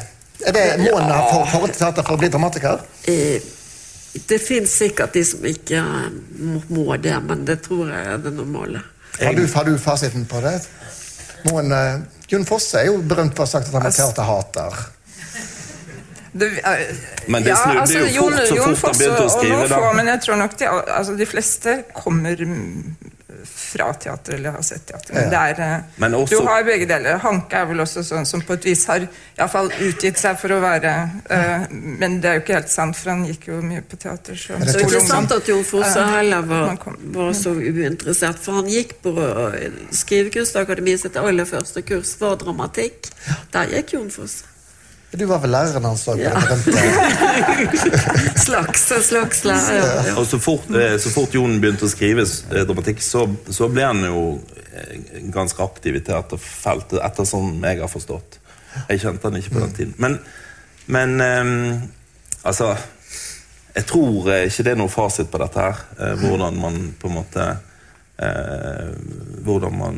[0.44, 2.80] Er det Må en ha for- forhold til teater for å bli dramatiker?
[3.06, 3.38] eh,
[4.26, 6.10] Det fins sikkert de som ikke eh,
[6.68, 8.82] må det, men det tror jeg er det normale.
[9.22, 10.56] Har du, har du fasiten på det?
[11.44, 11.96] Må uh, eh,
[12.32, 14.78] Jon Fosse er jo berømt for å ha sagt at han markerte hater.
[16.34, 19.90] Det, uh, Men det snudde jo fort så fort han begynte å skrive, noen da.
[19.98, 23.12] Men jeg tror nok de, altså, de fleste kommer mm,
[23.44, 25.14] fra teater eller har sett teater.
[25.14, 27.18] Men det er, eh, Men også- Du har begge deler.
[27.18, 29.00] Hanke er vel også sånn som på et vis har
[29.38, 32.96] i fall utgitt seg for å være uh, Men det er jo ikke helt sant,
[32.96, 34.34] for han gikk jo mye på teater.
[34.34, 38.38] Så, det det er ikke sant at Jon Fosse heller var, kom- var så uinteressert,
[38.38, 39.14] for han gikk på
[39.90, 43.10] Skrivekunstakademiet sitt aller første kurs var dramatikk.
[43.52, 44.44] Der gikk Jon Fosse.
[45.18, 46.18] Du var vel læreren hans òg?
[46.24, 46.32] Ja.
[48.38, 50.08] Slags og slags lærer.
[50.08, 50.14] Ja.
[50.18, 53.84] Og så fort, eh, så fort Jon begynte å skrive eh, dramatikk, så, så ble
[53.86, 54.22] han jo
[54.72, 58.40] eh, ganske aktiv i teaterfeltet, etter sånn jeg har forstått.
[58.88, 59.94] Jeg kjente han ikke på den tiden.
[60.02, 60.18] Men,
[60.90, 61.82] men um,
[62.42, 62.74] altså
[63.74, 65.78] Jeg tror ikke det er noe fasit på dette her.
[66.20, 68.90] hvordan man på en måte uh,
[69.46, 69.96] Hvordan man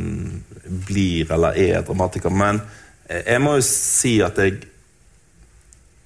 [0.87, 2.31] blir eller er dramatiker.
[2.31, 2.61] Men
[3.09, 4.61] jeg må jo si at jeg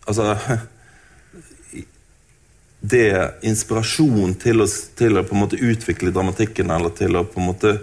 [0.08, 0.36] Altså
[2.80, 7.40] det inspirasjon til å, til å på en måte utvikle dramatikken, eller til å på
[7.40, 7.74] en måte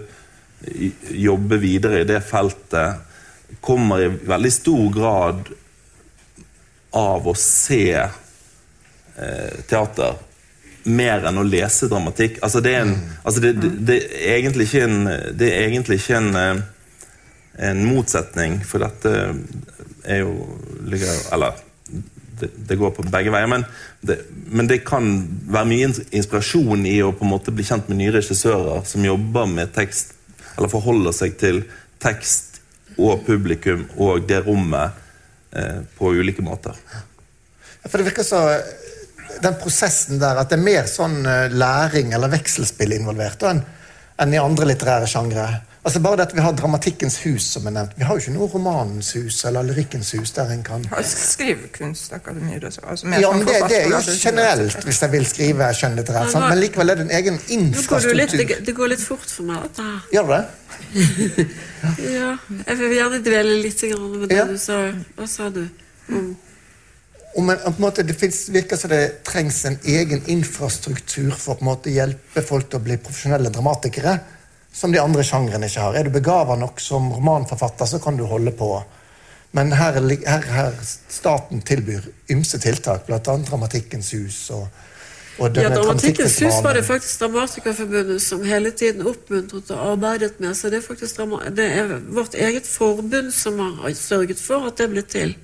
[1.14, 3.04] jobbe videre i det feltet,
[3.64, 5.52] kommer i veldig stor grad
[6.98, 10.18] av å se eh, teater
[10.88, 12.40] mer enn å lese dramatikk.
[12.44, 14.98] Altså det, er en, altså det, det, det er egentlig ikke en,
[15.38, 16.60] det er egentlig ikke en, eh,
[17.70, 19.14] en motsetning, for dette
[20.08, 20.34] er jo
[20.88, 21.67] ligger, Eller
[22.40, 23.48] det, det går på begge veier.
[23.50, 23.64] Men
[24.00, 25.10] det, men det kan
[25.48, 29.48] være mye inspirasjon i å på en måte bli kjent med nye regissører som jobber
[29.50, 30.14] med tekst,
[30.56, 31.62] eller forholder seg til
[32.02, 32.60] tekst
[32.98, 34.98] og publikum og det rommet
[35.54, 36.76] eh, på ulike måter.
[37.86, 38.42] For det virker så
[39.38, 43.60] Den prosessen der, at det er mer sånn eh, læring eller vekselspill involvert enn
[44.18, 45.46] enn i andre litterære sjangre.
[45.88, 47.94] Altså Bare det at vi har Dramatikkens hus, som er nevnt.
[47.96, 52.66] Vi har jo ikke noe Romanens hus eller Lyrikkens hus der en kan Har skrivekunstakademier
[52.68, 52.82] også.
[52.84, 56.36] Altså mer Ja, sånn men det, det er jo generelt hvis jeg vil skrive skjønnlitterært.
[56.44, 58.10] Men likevel er det en egen infrastruktur.
[58.10, 59.88] går litt, det, det går litt fort for meg, Da.
[60.12, 60.42] Gjør det?
[62.18, 62.30] Ja,
[62.66, 64.44] jeg vil gjerne dvele litt grann med det Ja.
[64.44, 64.78] du sa.
[65.16, 65.62] Hva sa du?
[66.08, 66.32] Mm.
[67.38, 71.64] Men, på en måte, det finnes, virker som det trengs en egen infrastruktur for å
[71.68, 74.18] måte hjelpe folk til å bli profesjonelle dramatikere,
[74.72, 75.96] som de andre sjangrene ikke har.
[75.98, 78.72] Er du begava nok som romanforfatter, så kan du holde på.
[79.56, 80.76] Men her, her, her
[81.08, 83.18] staten tilbyr ymse tiltak, bl.a.
[83.22, 84.68] Dramatikkens hus og,
[85.38, 90.54] og Ja, Dramatikkens hus var det faktisk Dramatikerforbundet som hele tiden oppmuntret og arbeidet med.
[90.54, 91.20] Så det er faktisk
[91.56, 95.36] det er vårt eget forbund som har sørget for at det ble til.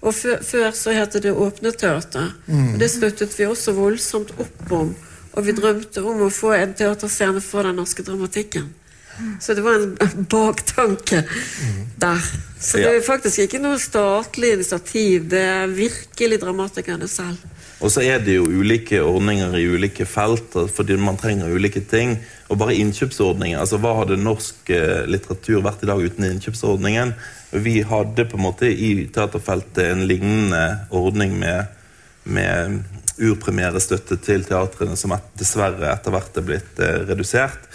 [0.00, 2.30] Og før, før så het det Åpne teater.
[2.46, 2.74] Mm.
[2.74, 4.94] Og det støttet vi også voldsomt opp om.
[5.36, 8.68] Og vi drømte om å få en teaterscene for den norske dramatikken.
[9.40, 11.24] Så det var en baktanke
[11.96, 12.24] der.
[12.60, 15.28] Så det er faktisk ikke noe statlig initiativ.
[15.30, 17.38] Det er virkelig dramatikerne selv.
[17.78, 22.16] Og så er det jo ulike ordninger i ulike felt, fordi man trenger ulike ting.
[22.48, 23.58] Og bare innkjøpsordninger.
[23.60, 27.12] altså Hva hadde norsk eh, litteratur vært i dag uten innkjøpsordningen?
[27.52, 31.70] Vi hadde på en måte i teaterfeltet en lignende ordning med,
[32.24, 32.80] med
[33.18, 37.68] urpremierestøtte til teatrene, som dessverre etter hvert er blitt eh, redusert.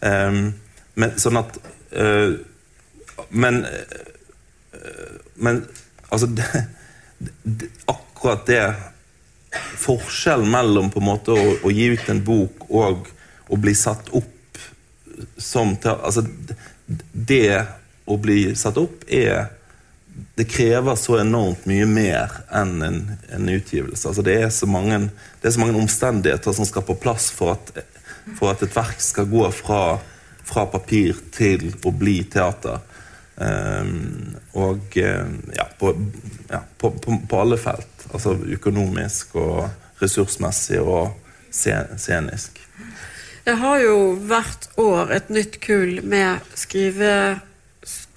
[0.00, 0.52] Um,
[0.98, 1.58] men sånn at
[1.92, 2.32] uh,
[3.36, 5.58] Men uh, Men
[6.08, 6.46] altså det,
[7.44, 8.62] det, Akkurat det
[9.82, 13.10] Forskjellen mellom på en måte å, å gi ut en bok og
[13.50, 14.60] å bli satt opp
[15.36, 16.56] som teater, altså, det,
[17.12, 17.60] Det
[18.08, 19.50] å bli satt opp er
[20.34, 23.00] Det krever så enormt mye mer enn en,
[23.32, 24.08] en utgivelse.
[24.08, 25.00] Altså, det, er mange,
[25.40, 27.72] det er så mange omstendigheter som skal på plass for at,
[28.38, 29.98] for at et verk skal gå fra,
[30.46, 32.82] fra papir til å bli teater.
[33.40, 35.94] Um, og eh, ja, på,
[36.50, 38.08] ja på, på, på alle felt.
[38.12, 41.14] Altså økonomisk og ressursmessig og
[41.50, 42.60] scenisk.
[43.44, 43.94] Det har jo
[44.28, 47.40] hvert år et nytt kull med skrive,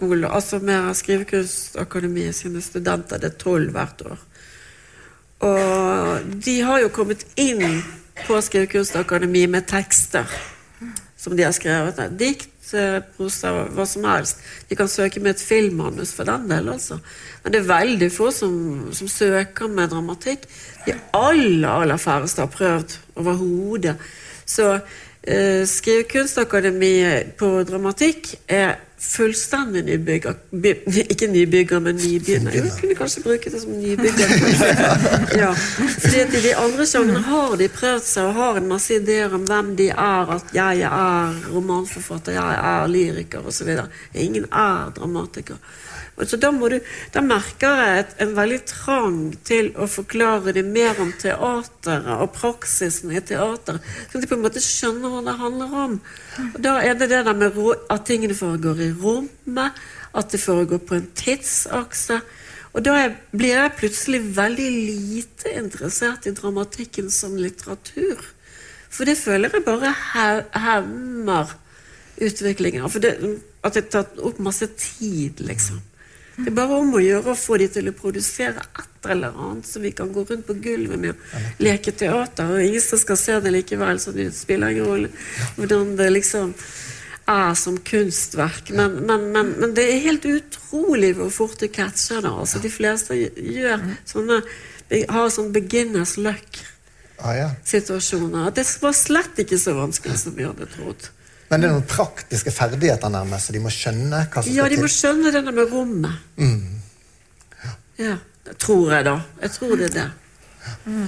[0.04, 3.18] skole, altså med Skrivekunstakademiet sine studenter.
[3.18, 4.24] Det er tolv hvert år.
[5.44, 7.82] Og de har jo kommet inn
[8.28, 10.28] på Skrivekunstakademiet med tekster
[11.18, 12.00] som de har skrevet.
[12.20, 14.42] Dikt, eh, prosa, hva som helst.
[14.68, 17.00] De kan søke med et filmmanus for den del, altså.
[17.44, 20.44] Men det er veldig få som, som søker med dramatikk.
[20.86, 23.96] De aller, aller færreste har prøvd overhodet.
[24.46, 24.80] Så
[25.24, 30.34] Skrivekunstakademiet på dramatikk er fullstendig nybygger.
[30.52, 30.76] By,
[31.10, 32.52] ikke nybygger, men nybegynner.
[32.52, 34.32] Jeg kunne kanskje bruke det som nybygger.
[35.44, 35.52] ja.
[35.54, 39.36] Fordi at I de andre sjangrene har de prøvd seg og har en masse ideer
[39.36, 40.36] om hvem de er.
[40.38, 43.76] At jeg er romanforfatter, jeg er lyriker osv.
[44.14, 45.60] Ingen er dramatiker.
[46.14, 46.76] Så da, du,
[47.14, 49.16] da merker jeg et, en veldig trang
[49.48, 53.82] til å forklare det mer om teateret og praksisen i teateret.
[54.12, 55.96] Så de på en måte skjønner hva det handler om.
[56.52, 57.58] Og Da er det det der med
[57.90, 59.82] at tingene foregår i rommet,
[60.14, 62.20] at det foregår på en tidsakse.
[62.74, 62.94] Og da
[63.34, 68.22] blir jeg plutselig veldig lite interessert i dramatikken som litteratur.
[68.94, 69.96] For det føler jeg bare
[70.62, 71.56] hemmer
[72.22, 72.86] utviklingen.
[72.90, 73.18] For det,
[73.66, 75.82] at det tar opp masse tid, liksom.
[76.36, 79.68] Det er bare om å gjøre å få de til å produsere et eller annet,
[79.70, 81.16] så vi kan gå rundt på gulvet med å
[81.62, 82.46] leke teater.
[82.50, 85.10] Og ingen som skal se det likevel, så det spiller ingen rolle
[85.58, 86.54] hvordan det liksom
[87.30, 88.72] er som kunstverk.
[88.74, 92.34] Men, men, men, men det er helt utrolig hvor fort du catcher det.
[92.34, 94.38] Altså, de fleste gjør sånne,
[95.14, 98.52] har sånn beginners luck-situasjoner.
[98.58, 101.02] Det var slett ikke så vanskelig som vi hadde trodd.
[101.54, 104.58] Men det er noen praktiske ferdigheter nærmest, så de må skjønne hva som skal til?
[104.58, 106.20] Ja, de må skjønne det med rommet.
[106.42, 106.82] Mm.
[107.64, 107.74] Ja.
[108.02, 108.18] ja.
[108.60, 109.16] Tror jeg, da.
[109.46, 110.10] Jeg tror det er det.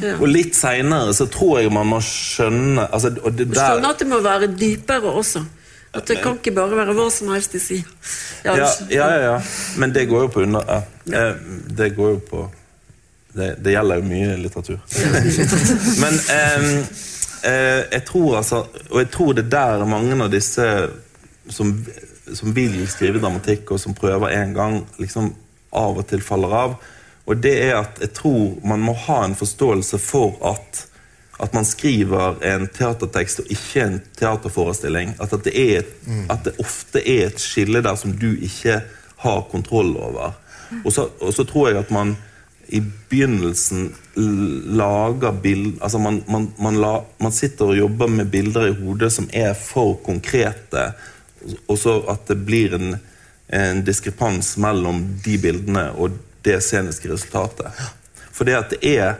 [0.03, 0.15] Ja.
[0.19, 3.45] Og litt seinere så tror jeg man må skjønne altså, der...
[3.55, 5.43] Skjønne at det må være dypere også.
[5.95, 7.87] At det kan ikke bare være hva som helst de sier.
[8.43, 9.35] Ja, ja, ja, ja,
[9.79, 10.83] Men det går jo på under...
[11.07, 11.25] Ja.
[11.79, 12.43] Det går jo på
[13.35, 14.77] Det, det gjelder jo mye litteratur.
[16.03, 17.01] men um, eh,
[17.45, 20.65] jeg tror altså Og jeg tror det er der mange av disse
[21.49, 21.71] som,
[22.33, 25.29] som vil skrive dramatikk, og som prøver en gang, liksom
[25.75, 26.75] av og til faller av.
[27.25, 30.85] Og det er at jeg tror man må ha en forståelse for at
[31.39, 35.15] at man skriver en teatertekst og ikke en teaterforestilling.
[35.19, 35.83] At, det, er,
[36.31, 38.79] at det ofte er et skille der som du ikke
[39.23, 40.37] har kontroll over.
[40.85, 42.15] Og så, og så tror jeg at man
[42.67, 43.89] i begynnelsen
[44.77, 49.11] lager bilder altså man, man, man, la, man, sitter og jobber med bilder i hodet
[49.13, 50.87] som er for konkrete,
[51.67, 52.95] og så at det blir en,
[53.53, 57.69] en diskrepans mellom de bildene og det sceniske resultatet.
[58.31, 59.15] For det at det er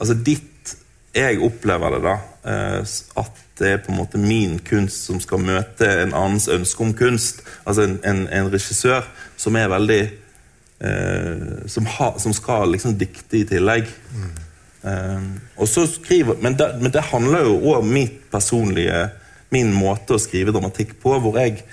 [0.00, 0.46] Altså ditt
[1.12, 2.12] Jeg opplever det, da.
[2.48, 6.84] Eh, at det er på en måte min kunst som skal møte en annens ønske
[6.86, 7.42] om kunst.
[7.66, 9.04] Altså en, en, en regissør
[9.36, 9.98] som er veldig
[10.80, 13.88] eh, som, ha, som, skal liksom dikte i tillegg.
[14.14, 14.30] Mm.
[14.82, 19.08] Eh, så skriver, men det, men, det, handler jo òg om mitt personlige
[19.50, 21.64] min måte å skrive dramatikk på, hvor jeg,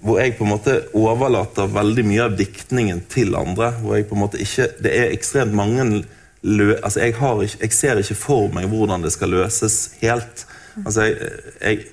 [0.00, 3.74] hvor jeg på en måte overlater veldig mye av diktningen til andre.
[3.82, 6.04] hvor jeg på en måte ikke, Det er ekstremt mange
[6.42, 10.46] lø, altså jeg, ikke, jeg ser ikke for meg hvordan det skal løses helt.
[10.86, 11.84] Altså jeg, jeg,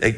[0.00, 0.14] jeg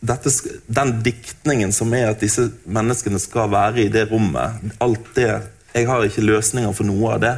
[0.00, 0.30] dette,
[0.66, 5.42] den diktningen som er at disse menneskene skal være i det rommet alt det,
[5.74, 7.36] Jeg har ikke løsninger for noe av det.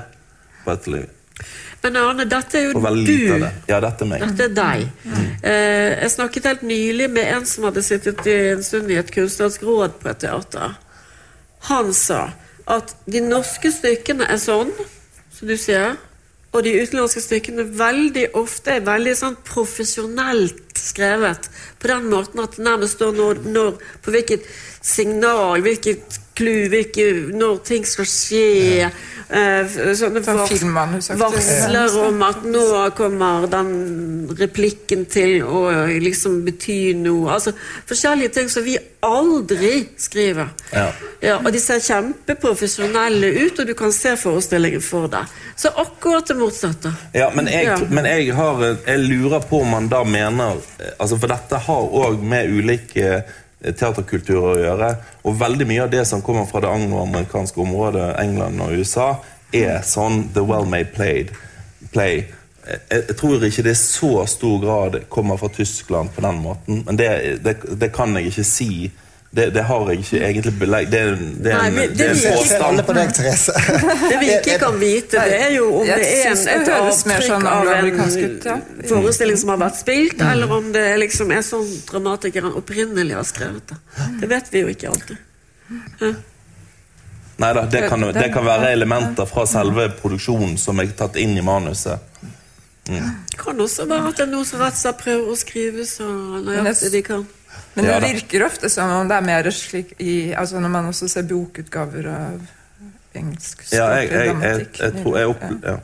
[0.65, 1.09] på et liv.
[1.83, 3.49] Men Arne, dette er jo du.
[3.67, 4.23] Ja, dette er meg.
[4.23, 4.85] Dette er deg.
[5.03, 5.25] Mm.
[5.43, 9.65] Eh, jeg snakket helt nylig med en som hadde sittet en stund i et kunstnerisk
[9.67, 10.77] råd på et teater.
[11.69, 12.29] Han sa
[12.71, 14.71] at de norske stykkene er sånn,
[15.35, 15.97] som du sier,
[16.53, 21.49] og de utenlandske stykkene veldig ofte er veldig sånn profesjonelt skrevet.
[21.81, 24.45] På den måten at det nærmest står når, når, på hvilket
[24.83, 28.91] signal, hvilket clou, når ting skal skje.
[29.33, 30.21] Eh, sånne
[31.17, 32.65] varsler om at nå
[32.99, 33.71] kommer den
[34.37, 35.63] replikken til å
[36.03, 37.31] liksom bety noe.
[37.39, 37.55] Altså
[37.89, 40.53] forskjellige ting som vi aldri skriver.
[40.75, 40.91] Ja.
[41.23, 45.31] Ja, og de ser kjempeprofesjonelle ut, og du kan se forestillingen for deg.
[45.57, 46.93] Så akkurat det motsatte.
[47.17, 47.79] Ja, men, jeg, ja.
[47.89, 50.61] men jeg, har, jeg, lurer på om man da mener
[50.99, 53.23] altså For dette har òg med ulike
[53.63, 54.91] teaterkulturer å gjøre.
[55.29, 59.15] Og veldig mye av det som kommer fra det angloamerikanske området, England og USA,
[59.53, 60.95] er sånn the well-made
[61.93, 62.23] play.
[62.63, 66.83] Jeg, tror ikke det i så stor grad kommer fra Tyskland på den måten.
[66.87, 67.09] Men det,
[67.45, 68.73] det, det kan jeg ikke si
[69.33, 71.15] Det, det har jeg ikke egentlig belegg Det, er-
[71.45, 72.83] det er en, Nei, det det er en påstand.
[72.85, 73.55] på deg, Therese?
[74.11, 77.47] Det vi ikke kan vite, det er jo om det er en, et avtrykk sånn
[77.49, 78.03] av en
[78.91, 83.73] forestilling som har vært spilt, eller om det liksom er sånn dramatikeren opprinnelig har skrevet
[83.73, 83.81] det.
[84.21, 85.25] Det vet vi jo ikke alltid.
[87.41, 91.37] Nei da, det kan, Det- kan være elementer fra selve produksjonen som er tatt inn
[91.39, 91.99] i manuset.
[92.85, 95.85] Det kan også være at det er noen som rett og slett prøver å skrive
[95.87, 96.05] så
[96.45, 97.25] nøyaktig de kan.
[97.75, 100.91] Men det Ja virker ofte som om det er mer slik i altså Når man
[100.91, 102.43] også ser bokutgaver av
[103.17, 104.81] engelskspråklig Ja, jeg, jeg, jeg, dramatikk.
[104.83, 105.79] jeg tror jeg opp, ja.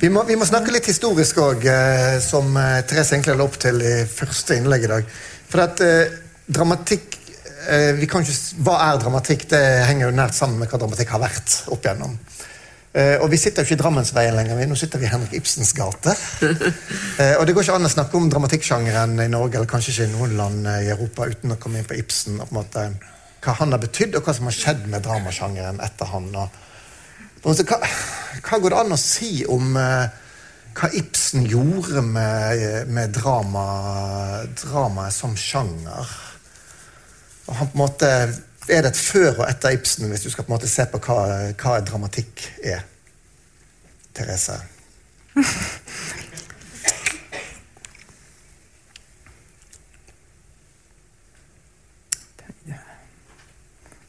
[0.00, 3.58] Vi må, vi må snakke litt historisk òg, eh, som eh, Therese egentlig la opp
[3.60, 5.10] til i første innlegg i dag.
[5.50, 6.14] For at eh,
[6.46, 7.18] dramatikk
[7.68, 9.44] eh, vi kan ikke, Hva er dramatikk?
[9.50, 12.16] Det henger jo nært sammen med hva dramatikk har vært opp igjennom.
[12.94, 15.74] Eh, og vi sitter jo ikke i Drammensveien lenger, nå sitter vi i Henrik Ibsens
[15.74, 16.14] gate.
[17.14, 20.06] Eh, og det går ikke an å snakke om dramatikksjangeren i Norge eller kanskje ikke
[20.08, 22.58] i noen land eh, i Europa uten å komme inn på Ibsen og på en
[22.58, 22.82] måte
[23.44, 26.26] hva han har betydd, og hva som har skjedd med dramasjangeren etter han.
[26.34, 27.78] og måte, hva,
[28.42, 30.20] hva går det an å si om eh,
[30.74, 33.64] hva Ibsen gjorde med, med drama,
[34.58, 36.16] dramaet som sjanger?
[37.46, 38.10] Og han på en måte,
[38.68, 41.00] Er det et før og etter Ibsen, hvis du skal på en måte se på
[41.04, 41.18] hva,
[41.60, 42.80] hva dramatikk er?
[44.14, 44.56] Therese?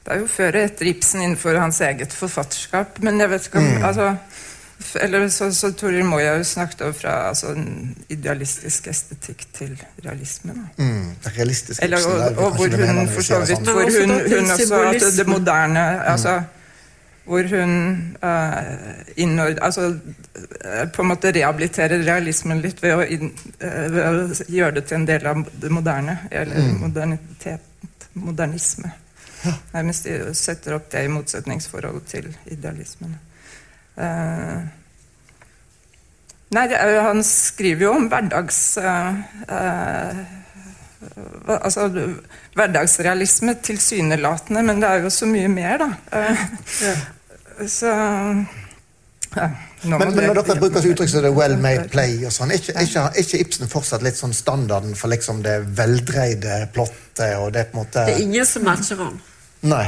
[0.05, 2.99] Det er jo før og etter Ibsen innenfor hans eget forfatterskap.
[3.03, 3.75] Men jeg vet ikke Mm.
[3.77, 4.54] om altså, f-
[5.01, 9.73] Eller så, så Toril Moya jo snakket om fra altså, en idealistisk estetikk til
[10.05, 10.55] realisme.
[10.77, 13.71] Mm, realistisk Eller, og, og, og hvor hun for så det vidt sånn.
[13.71, 16.35] Hvor hun, hun også at det, moderne altså,
[17.25, 17.71] Hvor hun
[18.21, 18.57] uh,
[19.17, 23.31] innord, altså, uh, på en måte rehabiliterer realismen litt ved å, inn,
[23.63, 26.19] uh, ved å gjøre det til en del av det moderne.
[26.31, 27.71] Eller modernitet.
[28.13, 28.93] Modernisme.
[29.73, 30.07] Nærmest
[30.37, 33.17] setter opp det i motsetningsforhold til idealismen.
[33.97, 34.63] Eh,
[36.55, 38.59] Nei, det han skriver jo om hverdags...
[38.77, 40.25] eh, eh,
[41.55, 41.89] altså
[42.55, 45.89] hverdagsrealisme tilsynelatende, men det er jo så mye mer, da.
[46.13, 46.95] Ja.
[47.67, 47.91] Så
[49.35, 49.49] ja,
[49.83, 52.61] Men, men når dere bruker så uttrykk som det well made play og sånn, er
[52.61, 57.67] ikke, ikke, ikke Ibsen fortsatt litt sånn standarden for liksom det veldreide plottet og det
[57.69, 59.19] på en måte Det er ingen som matcher han.
[59.67, 59.85] Nei.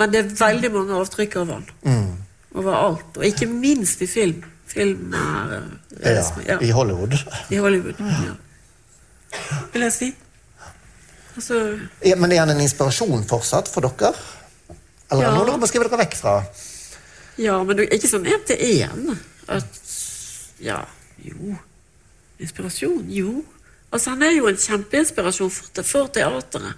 [0.00, 1.66] Men det er veldig mange avtrykk av han.
[1.86, 2.08] Mm.
[2.54, 3.16] Overalt.
[3.18, 4.42] Og ikke minst i film.
[4.66, 5.54] Film er
[6.00, 6.58] er, Ja.
[6.60, 7.14] I Hollywood.
[7.50, 7.94] I Hollywood.
[8.00, 8.34] Ja.
[9.72, 10.14] Vil jeg si.
[11.36, 14.12] Altså Ja, men er han en inspirasjon fortsatt for dere?
[15.10, 15.34] Eller Ja.
[15.34, 16.44] noe dere må skrive dere vekk fra?
[17.38, 19.16] Ja, men det er ikke sånn én til én.
[19.48, 19.64] At
[20.60, 20.84] Ja,
[21.24, 21.56] jo.
[22.40, 23.04] Inspirasjon?
[23.10, 23.44] Jo.
[23.92, 26.74] Altså, han er jo en kjempeinspirasjon for, for teateret.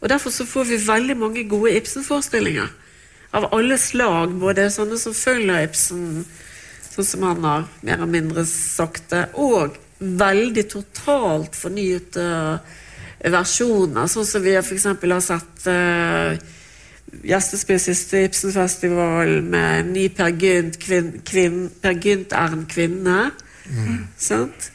[0.00, 2.68] Og derfor så får vi veldig mange gode Ibsen-forestillinger.
[3.34, 4.34] Av alle slag.
[4.40, 6.24] Både sånne som følger Ibsen,
[6.90, 12.26] sånn som han har mer eller mindre sagt det, og veldig totalt fornyede
[13.32, 14.10] versjoner.
[14.10, 14.86] Sånn som vi f.eks.
[14.90, 16.36] har sett uh,
[17.24, 23.18] gjestespill siste Ibsenfestival med ny Per Gynt, kvin, kvin, Per Gynt er en kvinne.
[24.20, 24.70] Sant?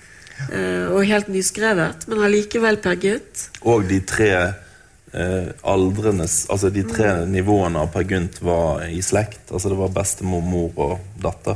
[0.47, 3.45] Eh, og helt nyskrevet, men allikevel Per Gynt.
[3.67, 4.31] Og de tre
[5.13, 9.51] eh, aldrenes Altså de tre nivåene av Per Gynt var i slekt.
[9.51, 11.55] Altså det var bestemor, mor og datter.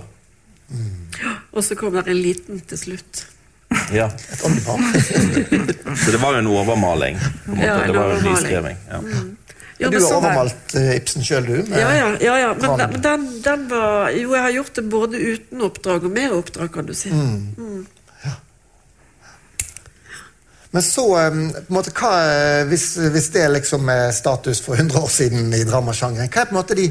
[1.54, 3.26] Og så kom der en liten til slutt.
[3.94, 4.08] Ja.
[5.98, 7.18] Så det var jo en overmaling.
[7.46, 7.68] På en måte.
[7.68, 8.78] Ja, en det var jo en nyskriving.
[8.90, 9.00] Ja.
[9.82, 11.72] Ja, du har sånn- overmalt eh, Ibsen sjøl, du?
[11.74, 12.52] Ja, ja, ja, ja.
[12.62, 16.32] Men, den, den, den var Jo, jeg har gjort det både uten oppdrag og med
[16.38, 17.10] oppdrag, kan du si.
[20.74, 24.74] Men så, eh, på en måte, hva, eh, hvis, hvis det liksom er status for
[24.80, 26.88] 100 år siden i dramasjangeren, hva er på en måte de,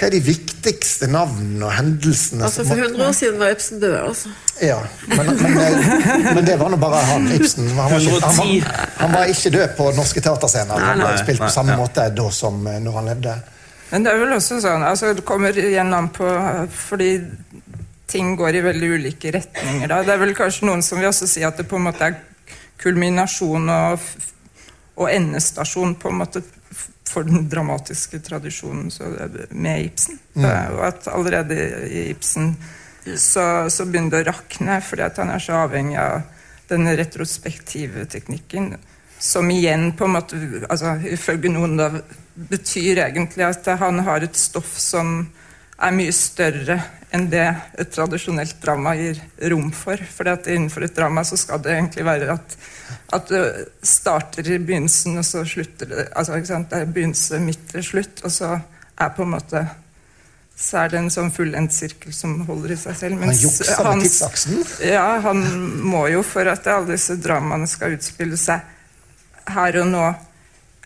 [0.00, 2.46] hva er de viktigste navnene og hendelsene?
[2.48, 4.32] Altså, For 100 år siden var Ibsen død, altså.
[4.64, 4.78] Ja,
[5.12, 7.68] men, men, det- men det var nå bare han, Ibsen.
[7.76, 10.80] Han var, ikke, han, var, han var ikke død på norske teaterscener.
[10.88, 11.80] Han Nei, har spilt nei, på samme ja.
[11.82, 13.36] måte da som eh, når han levde.
[13.90, 16.22] Men det er vel også sånn altså Det kommer igjen an på
[16.70, 17.08] Fordi
[18.06, 19.88] ting går i veldig ulike retninger.
[19.90, 20.00] Da.
[20.06, 22.16] Det er vel kanskje noen som vil også si at det på en måte er
[22.80, 24.08] kulminasjon og,
[24.96, 26.42] og endestasjon på en måte
[27.10, 28.90] for den dramatiske tradisjonen
[29.50, 30.20] med Ibsen.
[30.36, 31.56] Eh, Og at allerede
[31.90, 32.54] i Ibsen
[33.16, 36.22] så, så begynner det å rakne, fordi at han er så avhengig av
[36.70, 38.76] denne retrospektive teknikken.
[39.20, 40.38] Som igjen på en måte,
[40.70, 41.90] altså ifølge noen da,
[42.50, 45.26] betyr egentlig at han har et stoff som
[45.80, 46.78] er mye større
[47.14, 47.46] enn det
[47.80, 49.18] et tradisjonelt drama gir
[49.50, 49.98] rom for.
[50.14, 52.56] For innenfor et drama så skal det egentlig være at,
[53.16, 53.44] at det
[53.82, 58.34] starter i begynnelsen, og så slutter det altså, Det er begynnelse, midt og slutt, og
[58.34, 58.58] så
[59.00, 59.64] er på en måte
[60.60, 63.22] så er det en sånn fullendt sirkel som holder i seg selv.
[63.22, 64.58] han jukser med tidsaksen?
[64.84, 65.40] Ja, han
[65.80, 68.60] må jo for at alle disse dramaene skal utspille seg
[69.50, 70.04] her og nå.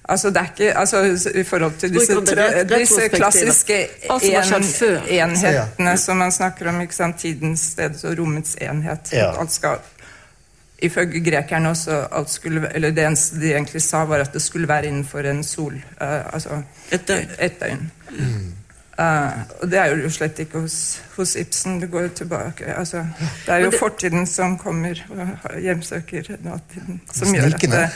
[0.09, 2.17] Altså, det er ikke, altså, I forhold til disse,
[2.69, 3.79] disse klassiske
[4.23, 4.65] en,
[5.09, 7.17] enhetene som man snakker om, ikke sant?
[7.19, 9.13] tidens, stedets og rommets enhet.
[9.13, 9.31] Ja.
[9.41, 9.81] Alt skal,
[10.85, 14.69] Ifølge grekerne også, alt skulle, eller det eneste de egentlig sa, var at det skulle
[14.69, 15.79] være innenfor en sol.
[16.01, 16.61] Uh, altså
[16.93, 17.31] et døgn.
[17.41, 17.91] Et døgn.
[18.11, 18.53] Mm.
[18.95, 20.77] Uh, og det er jo slett ikke hos,
[21.17, 21.81] hos Ibsen.
[21.83, 23.01] Det går jo tilbake altså,
[23.47, 27.01] Det er jo det, fortiden som kommer og hjemsøker nåtiden.
[27.11, 27.89] Som gjør at det,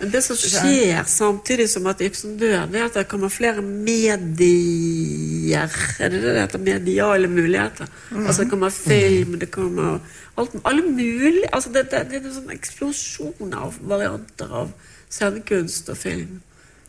[0.00, 3.62] Men det som skjer samtidig som at Ibsen dør, det er at det kommer flere
[3.62, 5.70] medier.
[5.98, 6.58] Er det det det heter?
[6.58, 7.86] Mediale muligheter.
[8.10, 8.26] Mm.
[8.26, 9.98] Altså Det kommer film, det kommer
[10.36, 14.72] alt, alle mulige altså det, det, det er en sånn eksplosjon av varianter av
[15.12, 16.40] scenekunst og film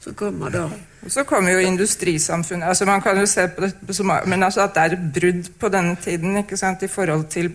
[0.03, 0.63] som kommer da.
[1.03, 2.67] Og så kommer jo industrisamfunnet.
[2.67, 5.49] altså Man kan jo se på det som Men altså at det er et brudd
[5.59, 7.53] på denne tiden ikke sant, i forhold til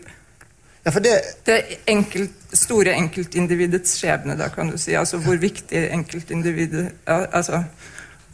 [0.85, 1.13] ja, det,
[1.47, 4.95] det enkelt, store enkeltindividets skjebne, da kan du si.
[4.95, 7.63] Altså hvor viktig enkeltindividet altså,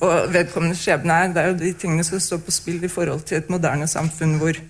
[0.00, 1.32] og vedkommende skjebne er.
[1.32, 4.38] Det er jo de tingene som står på spill i forhold til et moderne samfunn
[4.38, 4.60] hvor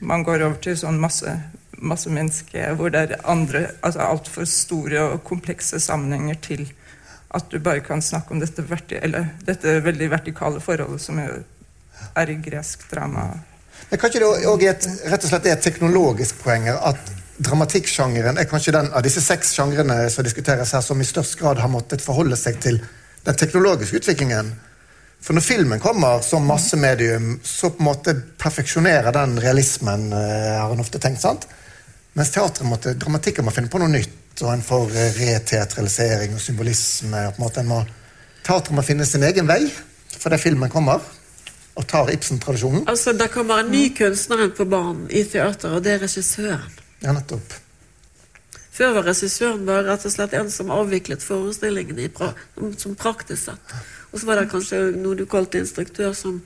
[0.00, 1.38] man går over til sånn masse
[1.82, 6.72] massemenneske, hvor det er andre, altså altfor store og komplekse sammenhenger til
[7.32, 8.98] at du bare kan snakke om dette, verti,
[9.46, 13.30] dette veldig vertikale forholdet som er i gresk drama.
[13.88, 17.12] Men kan ikke det òg rett og slett er et teknologisk poeng at
[17.42, 21.60] dramatikksjangeren er kanskje den av disse seks sjangrene som diskuteres her, som i størst grad
[21.62, 22.78] har måttet forholde seg til
[23.26, 24.52] den teknologiske utviklingen?
[25.22, 30.72] For når filmen kommer som massemedium, så på en måte perfeksjonerer den realismen, eh, har
[30.72, 31.20] en ofte tenkt.
[31.22, 31.46] sant?
[32.12, 36.40] Mens teatret måtte, dramatikken må finne på noe nytt og en får eh, reteatralisering og
[36.40, 37.26] symbolisme.
[37.28, 37.80] og på en måte en må,
[38.42, 39.64] Teatret må finne sin egen vei
[40.22, 41.00] fordi filmen kommer,
[41.74, 42.84] og tar Ibsen-tradisjonen.
[42.86, 46.70] Altså, Det kommer en ny kunstner på banen i teater, og det er regissøren.
[47.02, 47.56] Ja, nettopp.
[48.70, 52.30] Før var regissøren bare rett og slett en som avviklet forestillingene pra
[52.78, 53.74] som praktisk sett.
[54.12, 56.38] Og så var det kanskje noe du kalte instruktør, som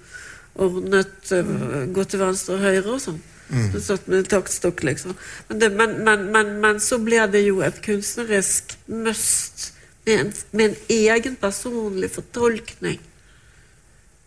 [0.54, 3.20] ordnet uh, gå til venstre og høyre og sånn.
[3.50, 3.80] Mm.
[3.80, 5.14] Satt med taktstokk, liksom.
[5.48, 9.72] Men, det, men, men, men, så blir det jo et kunstnerisk must
[10.06, 13.00] med en, med en egen personlig fortolkning.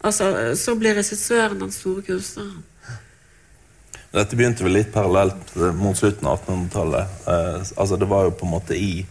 [0.03, 2.63] Altså, Så blir regissøren den store kunstneren.
[4.09, 7.15] Dette begynte vel litt parallelt mot slutten av 1800-tallet.
[7.29, 9.05] Eh, altså, det var jo på en måte i,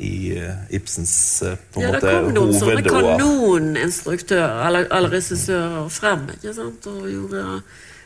[0.00, 1.12] i uh, Ibsens
[1.42, 2.14] på på ja, måte, hovedår.
[2.16, 6.88] Ja, det kom noen sånne kanoninstruktører eller, eller regissører frem ikke sant?
[6.88, 7.44] og gjorde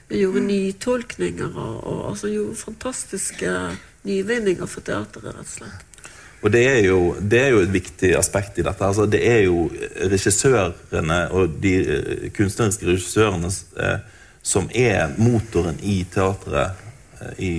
[0.08, 3.52] vi gjorde nytolkninger og, og altså, gjorde fantastiske
[4.06, 5.84] nyvinninger for teateret, rett og slett.
[6.44, 8.84] Og det er, jo, det er, jo, et viktig aspekt i dette.
[8.84, 9.66] Altså, det er jo
[10.12, 13.50] regissørene og de eh, kunstneriske regissørene
[13.82, 13.96] eh,
[14.46, 16.84] som er motoren i teatret.
[17.18, 17.52] Eh, i,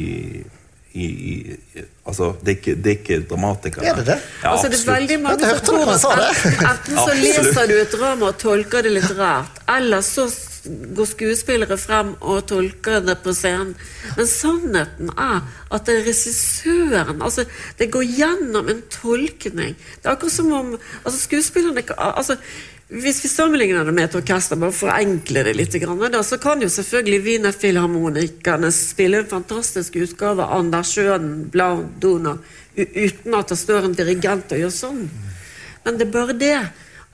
[0.93, 1.58] i, i,
[2.06, 3.89] altså, det er, ikke, det er ikke dramatikere.
[3.89, 4.20] Er det det?
[4.43, 8.30] Ja, altså, det er veldig mange som tror at enten så leser du et drama
[8.32, 10.30] og tolker det litterært, eller så
[10.68, 13.74] går skuespillere frem og tolker det på scenen.
[14.18, 17.45] Men sannheten er at det er regissøren altså
[17.78, 19.76] Det går gjennom en tolkning.
[19.76, 22.38] Det er akkurat som om altså skuespillerne altså,
[22.88, 26.61] hvis vi sammenligner det med et orkester, bare for å forenkle det litt, så kan
[26.63, 32.38] jo selvfølgelig Wienerfilharmonikerne spille en fantastisk utgave av Anders Schønen, Blau Donau,
[32.78, 35.03] uten at det står en dirigent og gjør sånn.
[35.84, 36.55] Men det er bare det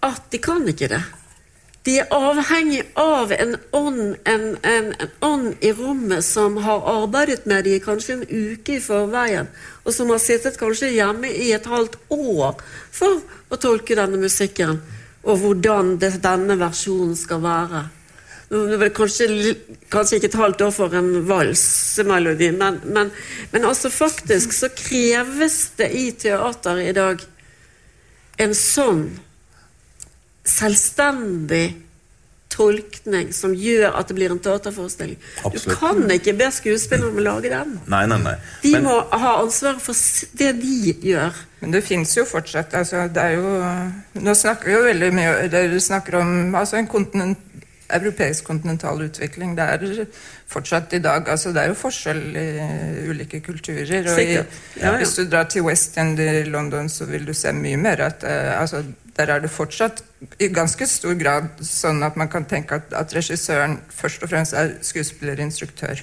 [0.04, 1.02] at de kan ikke det.
[1.84, 7.44] De er avhengig av en ånd, en, en, en ånd i rommet som har arbeidet
[7.50, 9.50] med dem kanskje en uke i forveien,
[9.84, 12.62] og som har sittet kanskje hjemme i et halvt år
[12.92, 13.20] for
[13.52, 14.80] å tolke denne musikken,
[15.28, 17.84] og hvordan det, denne versjonen skal være.
[18.96, 19.28] Kanskje,
[19.92, 23.12] kanskje, ikke et halvt år for en valsemelodi, men, men,
[23.52, 27.28] men altså faktisk så kreves det i teater i dag
[28.44, 29.08] en sånn
[30.44, 31.66] selvstendig
[32.54, 35.18] tolkning som gjør at det blir en teaterforestilling.
[35.42, 35.66] Absolutt.
[35.66, 37.78] Du kan ikke be skuespillerne om å lage den.
[37.90, 38.36] Nei, nei, nei.
[38.64, 38.86] De Men...
[38.88, 39.98] må ha ansvaret for
[40.40, 41.40] det de gjør.
[41.64, 42.76] Men det fins jo fortsatt.
[42.78, 43.56] Altså, det er jo
[44.20, 47.50] Nå snakker vi jo veldig mye Dere snakker om altså, en kontinent
[47.94, 49.54] europeisk kontinental utvikling.
[49.58, 50.06] Det er
[50.50, 52.48] fortsatt i dag altså Det er jo forskjell i
[53.12, 54.10] ulike kulturer.
[54.12, 54.44] og i, Ja,
[54.82, 54.96] ja.
[54.98, 58.24] Hvis du drar til West End i London, så vil du se mye mer at
[58.24, 58.84] uh, altså,
[59.18, 60.02] Der er det fortsatt
[60.42, 64.58] i ganske stor grad sånn at man kan tenke at, at regissøren først og fremst
[64.58, 66.02] er skuespiller-instruktør.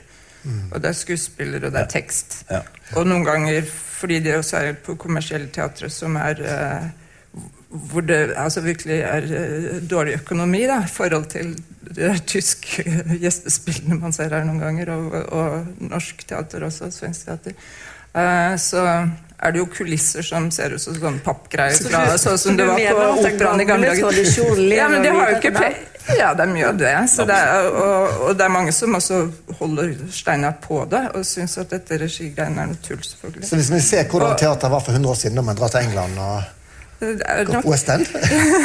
[0.72, 2.44] Og det er skuespiller, og det er tekst.
[2.50, 2.62] Ja.
[2.96, 6.86] Og noen ganger, fordi det også er på kommersielle teatre som er eh,
[7.70, 11.52] hvor det altså virkelig er eh, dårlig økonomi i forhold til
[11.96, 17.28] det tysk eh, gjestespillene man ser her noen ganger, og, og norsk teater også, svensk
[17.28, 17.58] teater.
[18.14, 18.84] Eh, så
[19.42, 22.56] er det jo kulisser som ser ut som sånne pappgreier, Så fra, du- sånn som
[22.58, 24.74] det var på operaen i gamle dager.
[24.76, 25.86] Ja, men de har jo ikke pe-
[26.18, 26.92] Ja, det er mye av det.
[27.12, 29.18] Så det er, og, og det er mange som også
[29.60, 33.46] holder Steinar på det, og syns at dette regigreiene er noe tull, selvfølgelig.
[33.48, 35.68] Så hvis vi ser hvordan Og- teater var for 100 år siden, da man drar
[35.68, 36.42] til England og
[37.00, 38.06] Det er nok på West End?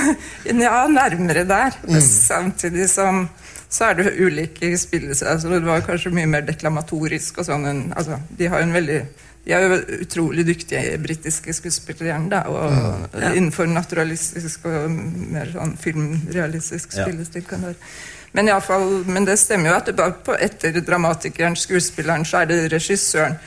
[0.65, 1.71] Ja, nærmere der.
[1.87, 2.01] Mm.
[2.01, 3.29] Samtidig som
[3.75, 5.33] så er det ulike spillelser.
[5.33, 7.89] Altså, det var kanskje mye mer deklamatorisk og sånn.
[7.95, 8.99] Altså, de har jo en veldig
[9.45, 12.71] de er jo utrolig dyktige britiske skuespillere da, og
[13.13, 13.29] ja.
[13.37, 17.45] innenfor naturalistisk og mer sånn filmrealistisk spillestil.
[17.45, 17.91] kan det være.
[18.35, 22.25] Men, i alle fall, men det stemmer jo at det bare på etter dramatikeren, skuespilleren,
[22.25, 23.37] så er det regissøren.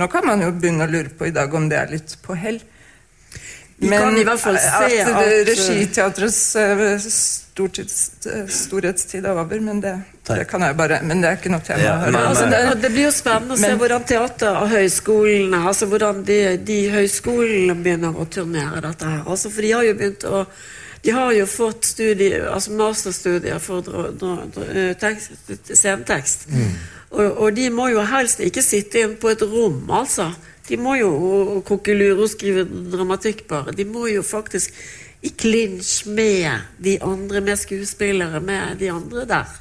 [0.00, 2.34] Nå kan man jo begynne å lure på i dag om det er litt på
[2.34, 2.58] hell.
[3.82, 6.98] Vi kan i hvert fall se at, at- regiteatrets eh,
[8.48, 9.94] storhetstid er over, men det,
[10.28, 12.92] det kan jeg bare Men det er ikke noe tema Ja, men, Altså, det, det
[12.94, 18.28] blir jo spennende å se Men- hvordan teaterhøyskolene altså hvordan de, de høyskolene begynner å
[18.30, 19.24] turnere dette her.
[19.26, 20.46] Altså, for de har jo begynt å
[21.02, 24.36] de har jo fått studie, altså masterstudier for dra,
[24.70, 25.32] eh, tekst,
[25.66, 26.44] scenetekst.
[27.10, 30.28] Og, og de må jo helst ikke sitte inn på et rom, altså.
[30.68, 31.10] De må jo
[31.66, 33.74] kokkelure og skrive dramatikk bare.
[33.74, 34.74] De må jo faktisk
[35.22, 39.58] i klinsj med de andre, med skuespillere, med de andre der.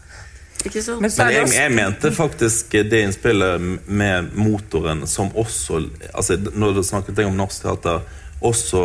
[0.66, 1.02] Ikke sant?
[1.02, 5.82] Men så Men jeg, jeg mente faktisk det innspillet med motoren som også
[6.14, 8.02] altså Når du snakket jeg om norsk teater,
[8.42, 8.84] også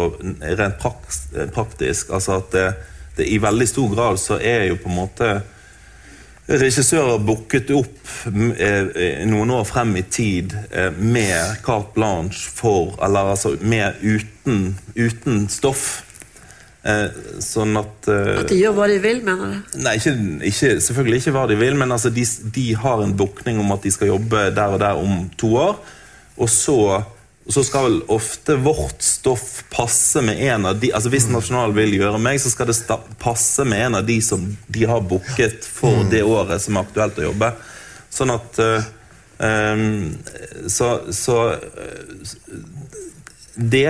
[0.60, 2.10] rent praks, praktisk.
[2.12, 2.66] Altså at det,
[3.16, 5.30] det i veldig stor grad så er jo på en måte
[6.46, 12.94] regissører booket opp mm, eh, noen år frem i tid eh, med carte blanche for
[13.02, 16.04] Eller altså med uten, uten stoff.
[16.86, 17.08] Eh,
[17.42, 19.78] sånn at eh, At de gjør hva de vil, mener du?
[19.82, 20.14] Nei, ikke,
[20.46, 22.22] ikke, selvfølgelig ikke hva de vil, men altså de,
[22.54, 25.80] de har en bukning om at de skal jobbe der og der om to år.
[26.36, 27.02] Og så,
[27.48, 31.94] så skal vel ofte vårt stoff passe med en av de altså Hvis Nasjonal vil
[31.94, 36.08] gjøre meg, så skal det passe med en av de som de har booket for
[36.10, 37.52] det året som er aktuelt å jobbe.
[38.10, 38.88] Sånn at uh,
[39.38, 40.16] um,
[40.72, 42.26] Så, så uh,
[43.56, 43.88] det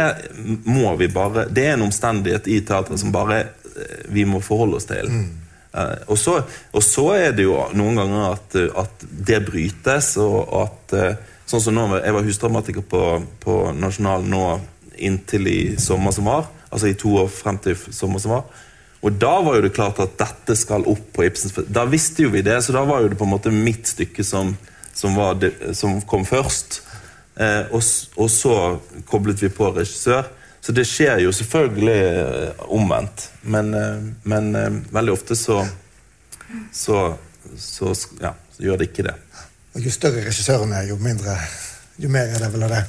[0.65, 4.81] må vi bare Det er en omstendighet i teatret som bare uh, vi må forholde
[4.83, 5.09] oss til.
[5.77, 6.39] Eh, og, så,
[6.73, 10.95] og så er det jo noen ganger at, at det brytes, og at
[11.47, 13.03] Sånn som nå, Jeg var husdramatiker på,
[13.43, 14.45] på Nasjonal nå
[14.97, 16.49] inntil i sommer som var.
[16.71, 18.65] Altså i to år frem til sommer som var.
[19.07, 22.33] Og da var jo det klart at dette skal opp på Ibsens Da visste jo
[22.33, 24.57] vi det, så da var jo det på en måte mitt stykke som,
[24.97, 26.81] som, det, som kom først.
[27.37, 27.85] Eh, og,
[28.17, 28.57] og så
[29.07, 30.27] koblet vi på regissør.
[30.67, 33.29] Så det skjer jo selvfølgelig eh, omvendt.
[33.47, 35.61] Men, eh, men eh, veldig ofte så,
[36.75, 37.13] så,
[37.55, 39.15] så, ja, så gjør det ikke det.
[39.77, 41.37] Og jo større regissøren er, jo mindre
[42.01, 42.83] Jo mer er det vel av det.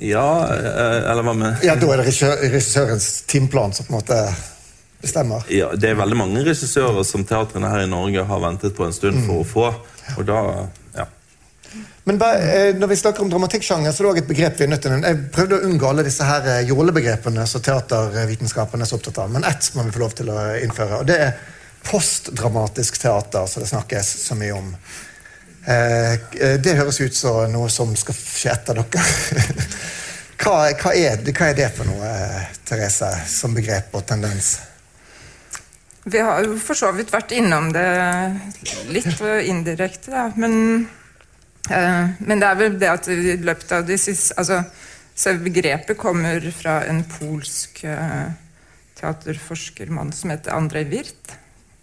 [0.00, 2.14] Ja, eh, eller hva med Ja, da er det
[2.46, 4.18] regissørens timeplan som på en måte
[5.02, 5.44] bestemmer.
[5.50, 8.94] ja, Det er veldig mange regissører som teatrene her i Norge har ventet på en
[8.96, 9.66] stund for å få.
[10.18, 10.38] Og da
[10.96, 11.06] ja.
[12.04, 14.72] Men eh, når vi snakker om dramatikksjanger, så er det også et begrep vi er
[14.72, 14.96] nødt til.
[15.02, 19.30] Jeg prøvde å unngå alle disse her eh, jålebegrepene som teatervitenskapen er så opptatt av,
[19.34, 21.38] men ett må vi få lov til å innføre, og det er
[21.84, 24.74] postdramatisk teater, som det snakkes så mye om.
[25.64, 29.04] Eh, eh, det høres ut som noe som skal skje etter dere.
[30.40, 34.56] hva, hva, er, hva er det for noe, eh, Therese, som begrep og tendens?
[36.04, 37.88] Vi har jo for så vidt vært innom det
[38.88, 40.30] litt indirekte, da.
[40.40, 40.86] Men,
[41.68, 44.64] eh, men det er vel det at i løpet av de siste altså,
[45.20, 48.30] Selve begrepet kommer fra en polsk eh,
[48.96, 51.34] teaterforskermann som heter Andrej Wirth.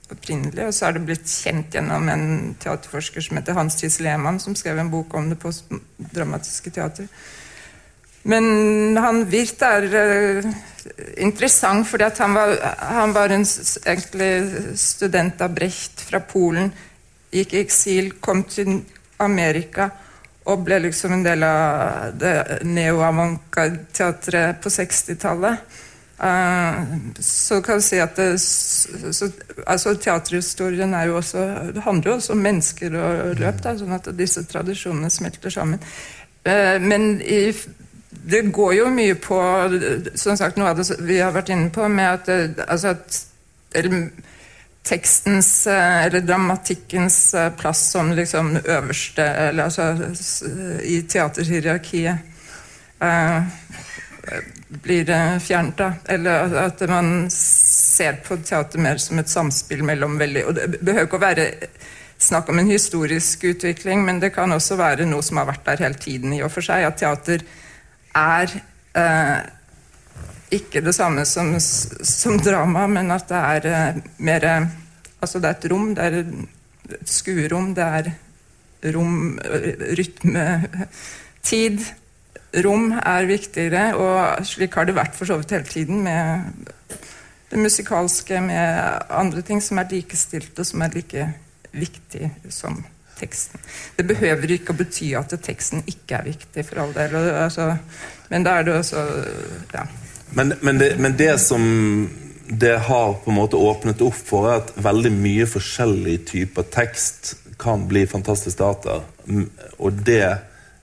[0.07, 4.39] Opprinnelig, og så er det blitt kjent gjennom en teaterforsker som heter Hans Thies Lehmann,
[4.39, 7.09] som skrev en bok om det postdramatiske teater.
[8.27, 10.47] Men han Wirth er uh,
[11.19, 12.55] interessant fordi han var,
[12.87, 16.71] han var en student av Brecht fra Polen.
[17.31, 18.81] Gikk i eksil, kom til
[19.23, 19.89] Amerika
[20.47, 25.55] og ble liksom en del av det neo-avanka-teatret på 60-tallet.
[26.23, 26.83] Eh,
[27.19, 29.29] så kan vi si at det, så,
[29.67, 31.43] altså Teaterhistorien er jo også,
[31.75, 35.83] det handler jo også om mennesker og løp, da, sånn at disse tradisjonene smelter sammen.
[36.41, 37.51] Eh, men i,
[38.09, 39.41] det går jo mye på
[40.17, 43.21] som sagt, noe av det vi har vært inne på, med at, det, altså at
[43.77, 44.09] eller,
[44.87, 47.19] tekstens eller dramatikkens
[47.59, 49.91] plass som liksom øverste eller altså
[50.87, 52.23] i teaterhierarkiet.
[54.67, 55.07] Blir
[55.39, 55.77] fjernet.
[55.79, 55.93] Da.
[56.11, 61.07] Eller at man ser på teater mer som et samspill mellom veldig Og det behøver
[61.07, 61.45] ikke å være
[62.17, 65.83] snakk om en historisk utvikling, men det kan også være noe som har vært der
[65.85, 66.87] hele tiden i og for seg.
[66.87, 67.45] At teater
[68.17, 68.55] er
[68.97, 69.39] eh,
[70.57, 74.49] ikke det samme som, som, drama, men at det er eh, mer
[75.17, 78.09] Altså det er et rom, det er et skuerom, det er
[78.93, 79.39] rom,
[79.97, 80.43] rytme,
[81.49, 81.81] tid
[82.63, 86.67] rom er viktigere, og slik har det vært for så vidt hele tiden med
[87.51, 91.27] det musikalske, med andre ting som er likestilte, som er like
[91.71, 92.81] viktig som
[93.17, 93.59] teksten.
[93.95, 97.15] Det behøver ikke å bety at teksten ikke er viktig, for all del.
[97.31, 97.71] Altså,
[98.29, 99.03] men da er det også
[99.73, 99.87] ja.
[100.35, 101.63] Men, men, det, men, det, som
[102.47, 107.35] det har på en måte åpnet opp for, er at veldig mye forskjellig typer tekst
[107.57, 109.01] kan bli fantastisk data,
[109.79, 110.37] Og det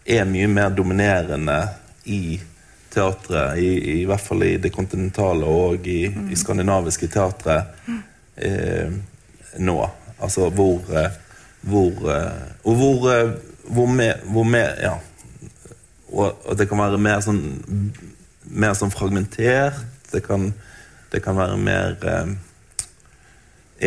[0.05, 1.59] er mye mer dominerende
[2.05, 2.41] i
[2.95, 6.29] teatret, i, i, hvert fall i det kontinentale og i, mm.
[6.31, 7.59] i skandinaviske teatre
[8.37, 8.93] eh,
[9.59, 9.79] nå.
[10.23, 11.11] Altså hvor eh,
[11.65, 12.33] hvor eh,
[12.65, 13.31] Og hvor, eh,
[13.65, 14.95] hvor mer, hvor mer Ja.
[16.09, 17.41] Og, og, det kan være mer sånn
[18.45, 19.81] mer sånn fragmentert.
[20.13, 20.53] Det kan,
[21.11, 22.35] det kan være mer eh,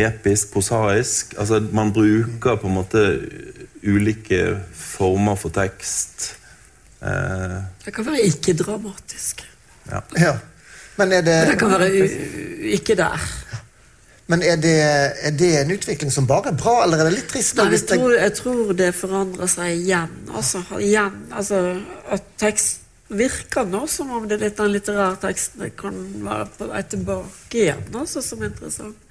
[0.06, 1.34] episk, prosaisk.
[1.38, 3.04] Altså man bruker på en måte
[3.82, 6.32] ulike former for tekst.
[7.02, 9.44] Eh, det kan være ikke-dramatisk.
[9.90, 10.00] Ja.
[10.18, 10.38] ja.
[10.98, 11.90] Men er det Men det kan være
[12.78, 13.28] ikke der.
[14.28, 14.74] Men er det,
[15.24, 17.56] er det, en utvikling som bare er bra, eller er det litt trist?
[17.56, 20.18] Nei, jeg, tror, jeg tror det forandrer seg igjen.
[20.36, 21.62] Altså, igjen altså,
[22.12, 25.96] at tekst virker nå som om det er litt den litterære teksten det kan
[26.26, 29.07] være på vei tilbake igjen, altså, som interessant.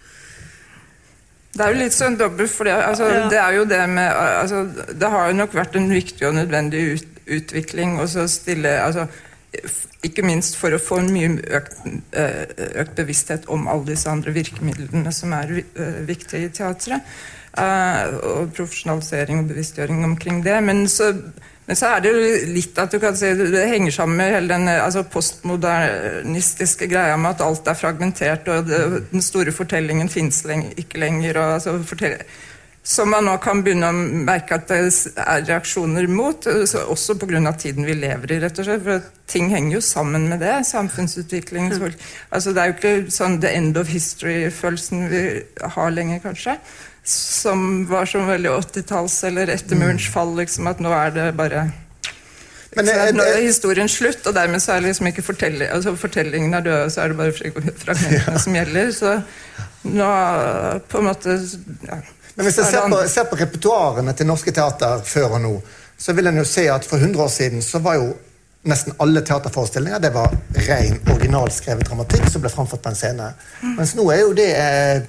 [1.57, 3.21] Det er jo litt sånn dobbelt, for altså, ja.
[3.31, 6.83] det er jo det med altså, Det har jo nok vært en viktig og nødvendig
[6.93, 7.07] ut,
[7.39, 9.07] utvikling å stille altså,
[10.05, 11.81] Ikke minst for å få en mye økt,
[12.13, 12.43] eh,
[12.83, 17.17] økt, bevissthet om alle disse andre virkemidlene som er uh, viktige i teatret.
[17.57, 20.59] Uh, og profesjonalisering og bevisstgjøring omkring det.
[20.67, 21.09] Men så
[21.67, 24.53] men så er det jo litt at du kan si det henger sammen med hele
[24.53, 30.45] den altså postmodernistiske greia med at alt er fragmentert, og det, den store fortellingen fins
[30.47, 31.41] ikke lenger.
[31.41, 32.13] Og, altså,
[32.87, 33.99] som man nå kan begynne å
[34.29, 34.79] merke at det
[35.19, 37.51] er reaksjoner mot, også pga.
[37.59, 38.39] tiden vi lever i.
[38.39, 40.53] rett og slett, for Ting henger jo sammen med det.
[40.63, 41.73] Samfunnsutviklingen.
[41.75, 41.93] Mm.
[42.31, 45.23] Altså, det er jo ikke sånn the end of history-følelsen vi
[45.75, 46.55] har lenger, kanskje
[47.09, 49.83] som var som veldig 80-talls eller etter mm.
[49.83, 50.33] murens fall.
[50.37, 51.69] Liksom, at nå er det bare
[52.77, 56.53] men, er, nå er historien slutt, og dermed så er liksom ikke fortelling, altså fortellingen
[56.53, 57.33] er død, så er det bare
[57.83, 58.43] fragmentene ja.
[58.43, 58.91] som gjelder.
[58.93, 59.15] Så
[59.87, 60.11] nå
[60.91, 61.39] på en måte
[61.87, 61.97] ja.
[62.37, 65.53] Men Hvis jeg ser på, ser på repertoarene til norske teater før og nå,
[65.97, 68.11] så vil en jo se at for 100 år siden så var jo
[68.67, 70.35] nesten alle teaterforestillinger det var
[70.67, 73.31] ren, originalskrevet dramatikk som ble framført på en scene.
[73.63, 73.73] Mm.
[73.79, 75.07] Mens nå er jo det eh,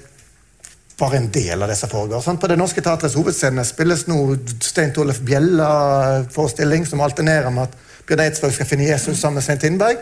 [0.99, 2.21] bare en del av det som foregår.
[2.21, 2.41] Sant?
[2.41, 4.19] på Det Norske Teatrets hovedscene spilles nå
[4.63, 7.77] Stein Tollef Bjella-forestilling som alternerer med at
[8.09, 9.99] Bjørn Eidsvåg skal finne Jesus sammen med Svein Tindberg,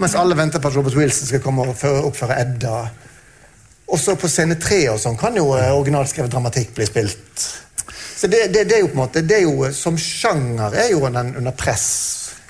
[0.00, 2.76] mens alle venter på at Robert Wilson skal komme og oppføre Edda.
[3.90, 7.48] Også på scene tre og sånn kan jo eh, originalskrevet dramatikk bli spilt.
[8.20, 10.90] Så det, det, det, er jo på en måte, det er jo Som sjanger er
[10.92, 11.86] jo den under press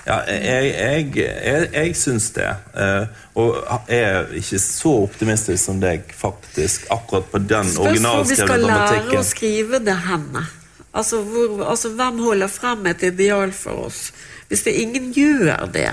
[0.05, 1.09] ja, jeg, jeg,
[1.45, 2.47] jeg, jeg syns det.
[2.73, 3.05] Uh,
[3.37, 3.57] og
[3.91, 8.25] er ikke så optimistisk som deg, faktisk, akkurat på den originalskrevne dramatikken.
[8.25, 10.45] Spørs hvor vi skal lære å skrive det henne.
[10.91, 14.07] Altså, hvor, altså, Hvem holder frem et ideal for oss?
[14.49, 15.91] Hvis det ingen gjør det,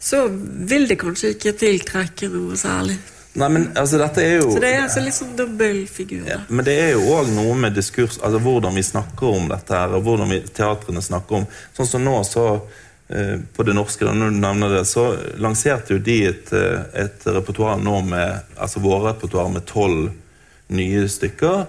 [0.00, 0.28] så
[0.70, 2.94] vil det kanskje ikke tiltrekke noe særlig.
[3.38, 4.52] Nei, men altså, dette er jo...
[4.54, 6.22] Så det er altså litt sånn dobbeltfigur.
[6.30, 9.76] Ja, men det er jo òg noe med diskurs, altså hvordan vi snakker om dette
[9.76, 12.89] her, og hvordan vi, teatrene snakker om Sånn som nå, så Eh,
[13.56, 15.08] på det norske, da, når du nevner det, så
[15.42, 20.12] lanserte jo de et, eh, et repertoar nå med altså vårrepertoar med tolv
[20.70, 21.64] nye stykker.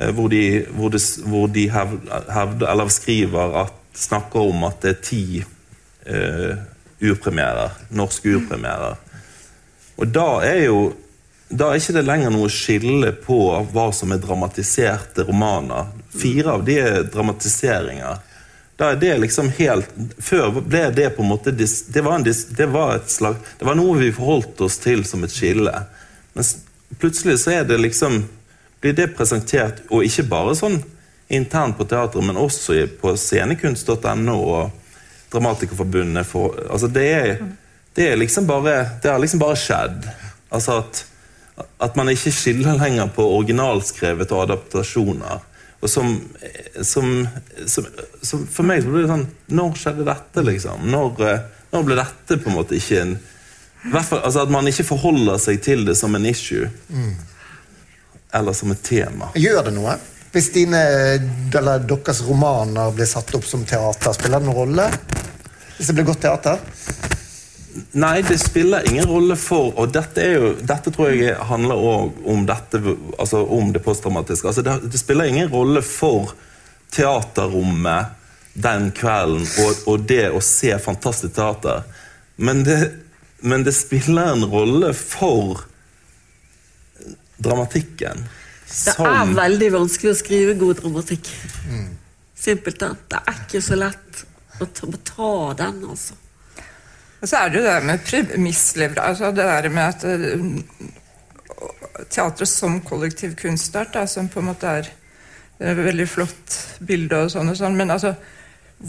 [0.00, 4.90] Eh, hvor de, hvor de, hvor de hevde, eller skriver at snakker om at det
[4.94, 6.52] er ti uh,
[7.02, 7.74] urpremierer.
[7.98, 8.94] Norske urpremierer.
[9.98, 10.78] Og da er jo
[11.50, 13.36] da er ikke det lenger noe skille på
[13.72, 15.88] hva som er dramatiserte romaner.
[16.14, 18.20] Fire av de er dramatiseringer.
[18.80, 19.88] Da er det liksom helt
[20.24, 23.76] Før ble det på en måte det var, en, det var et slag Det var
[23.76, 25.74] noe vi forholdt oss til som et skille.
[26.32, 26.46] Men
[27.00, 28.22] plutselig så er det liksom
[28.80, 30.78] Blir det presentert, og ikke bare sånn
[31.30, 34.70] internt på teatret, men også på scenekunst.no og
[35.30, 37.44] Dramatikerforbundet for Altså, det er,
[37.94, 40.08] det er liksom bare Det har liksom bare skjedd.
[40.48, 41.04] Altså at
[41.76, 45.42] at man ikke skiller lenger på originalskrevet og adaptasjoner.
[45.80, 46.12] Og som,
[46.84, 47.28] som,
[47.66, 47.86] som,
[48.22, 49.26] som For meg så blir det sånn
[49.56, 50.84] Når skjedde dette, liksom?
[50.92, 53.14] Når, eh, når ble dette på en måte ikke en
[54.04, 56.68] fall, altså At man ikke forholder seg til det som en issue.
[58.36, 59.30] Eller som et tema.
[59.40, 59.96] Gjør det noe?
[60.30, 60.78] Hvis dine,
[61.58, 64.84] eller deres romaner blir satt opp som teater, spiller det noen rolle?
[65.78, 66.60] Hvis det blir godt teater?
[67.92, 72.24] Nei, det spiller ingen rolle for Og dette, er jo, dette tror jeg handler også
[72.32, 72.80] om dette,
[73.14, 74.48] altså om det postdramatiske.
[74.48, 76.34] Altså det, det spiller ingen rolle for
[76.90, 78.16] teaterrommet
[78.58, 81.84] den kvelden og, og det å se fantastisk teater.
[82.42, 82.78] Men det,
[83.46, 85.62] men det spiller en rolle for
[87.40, 88.26] dramatikken.
[88.70, 91.30] Det er veldig vanskelig å skrive god dramatikk.
[92.40, 92.98] Simpelthen.
[93.10, 94.24] Det er ikke så lett
[94.60, 96.19] å ta, å ta den, altså.
[97.20, 100.40] Og så er det jo det med premissleverandør, altså det der med at eh,
[102.08, 104.90] teatret som kollektiv kunstart, da, som på en måte er
[105.60, 106.58] er et veldig flott
[106.88, 108.14] bilde og sånn og sånn, men altså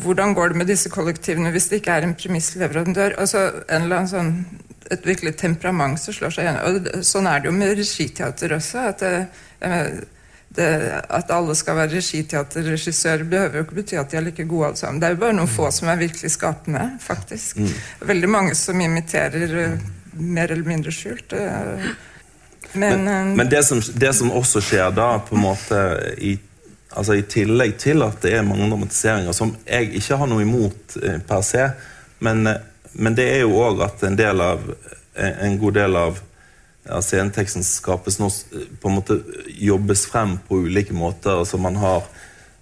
[0.02, 3.18] hvordan går det med disse kollektivene hvis det ikke er en premissleverandør?
[3.20, 4.32] Altså en eller annen sånn
[4.92, 6.62] et virkelig temperament som slår seg igjen.
[6.68, 8.86] Og sånn er det jo med regiteater også.
[8.92, 9.28] At, det,
[9.68, 10.00] eh,
[10.56, 10.68] det,
[11.10, 14.80] at alle skal være regiteaterregissører, behøver jo ikke bety at de er like gode alle
[14.80, 15.00] sammen.
[15.00, 17.62] Det er jo bare noen få som er virkelig skapende, faktisk.
[18.04, 19.86] Veldig mange som imiterer eh,
[20.20, 21.34] mer eller mindre skjult.
[21.34, 21.92] eh.
[22.74, 25.80] Men, eh, Men det som, det som også skjer da, på en måte
[26.18, 26.34] i,
[26.92, 30.98] altså i tillegg til at det er mange dramatiseringer, som jeg ikke har noe imot
[31.28, 31.70] per se,
[32.20, 32.44] men,
[32.94, 34.68] men det er jo òg at en del av
[35.16, 36.20] en god del av
[36.88, 38.30] ja, sceneteksten skapes nå
[38.82, 39.20] på en måte
[39.62, 41.40] jobbes frem på ulike måter.
[41.44, 42.04] altså Man har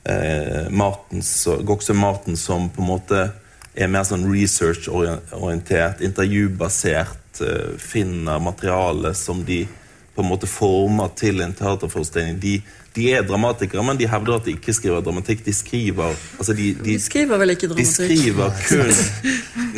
[0.05, 3.32] eh, Martens, og- Goksø Marten som på en måte
[3.76, 9.67] er mer sånn research-orientert, intervjubasert, eh, finner materiale som de
[10.15, 12.39] på en måte former til en teaterforestilling.
[12.41, 12.57] De,
[12.95, 15.45] de er dramatikere, men de hevder at de ikke skriver dramatikk.
[15.45, 18.91] De skriver altså de, de, De skriver vel ikke de skriver kun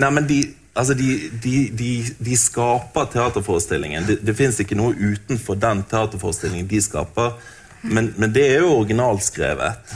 [0.02, 0.40] Nei, men de,
[0.74, 4.08] altså de, de, de, de skaper teaterforestillingen.
[4.08, 7.36] Det, det fins ikke noe utenfor den teaterforestillingen de skaper.
[7.82, 9.94] Men, men det er jo originalskrevet.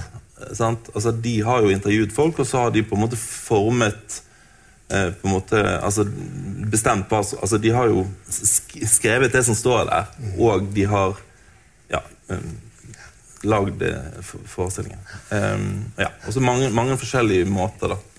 [0.60, 4.22] Altså, de har jo intervjuet folk, og så har de på en måte formet
[4.90, 6.06] eh, på en måte, altså
[6.72, 10.12] bestemt hva altså De har jo skrevet det som står der,
[10.42, 11.16] og de har
[11.94, 12.02] ja,
[12.34, 12.58] um,
[13.46, 14.20] lagd eh,
[14.50, 15.00] forestillingen.
[15.30, 18.15] Um, ja, og så mange, mange forskjellige måter, da.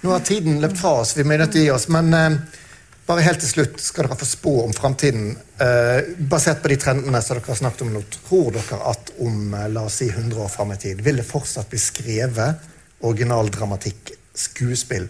[0.00, 2.36] Nå har tiden løpt fra oss, vi må nødt til å gi oss, men eh,
[3.06, 5.34] bare helt til slutt skal dere få spå om framtiden.
[5.60, 9.54] Eh, basert på de trendene som dere har snakket om nå, tror dere at om
[9.54, 12.70] eh, la oss si 100 år fram i tid vil det fortsatt bli skrevet
[13.04, 15.08] originaldramatikk, skuespill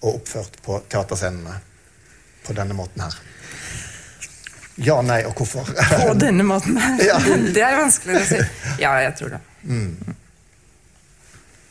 [0.00, 1.60] og oppført på teaterscenene
[2.46, 3.18] på denne måten her?
[4.80, 5.68] Ja, nei og hvorfor?
[5.70, 6.80] på denne måten.
[7.10, 7.20] Ja.
[7.20, 8.40] Det er vanskeligere å si.
[8.82, 9.42] Ja, jeg tror det.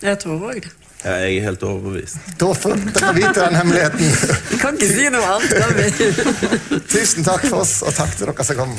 [0.05, 0.77] Jeg tror òg det.
[1.03, 2.17] Ja, Jeg er helt overbevist.
[2.39, 4.09] Da får dere vite den hemmeligheten.
[4.49, 6.83] Vi kan ikke si noe annet.
[6.91, 8.75] Tusen takk for oss, og takk til dere som kom.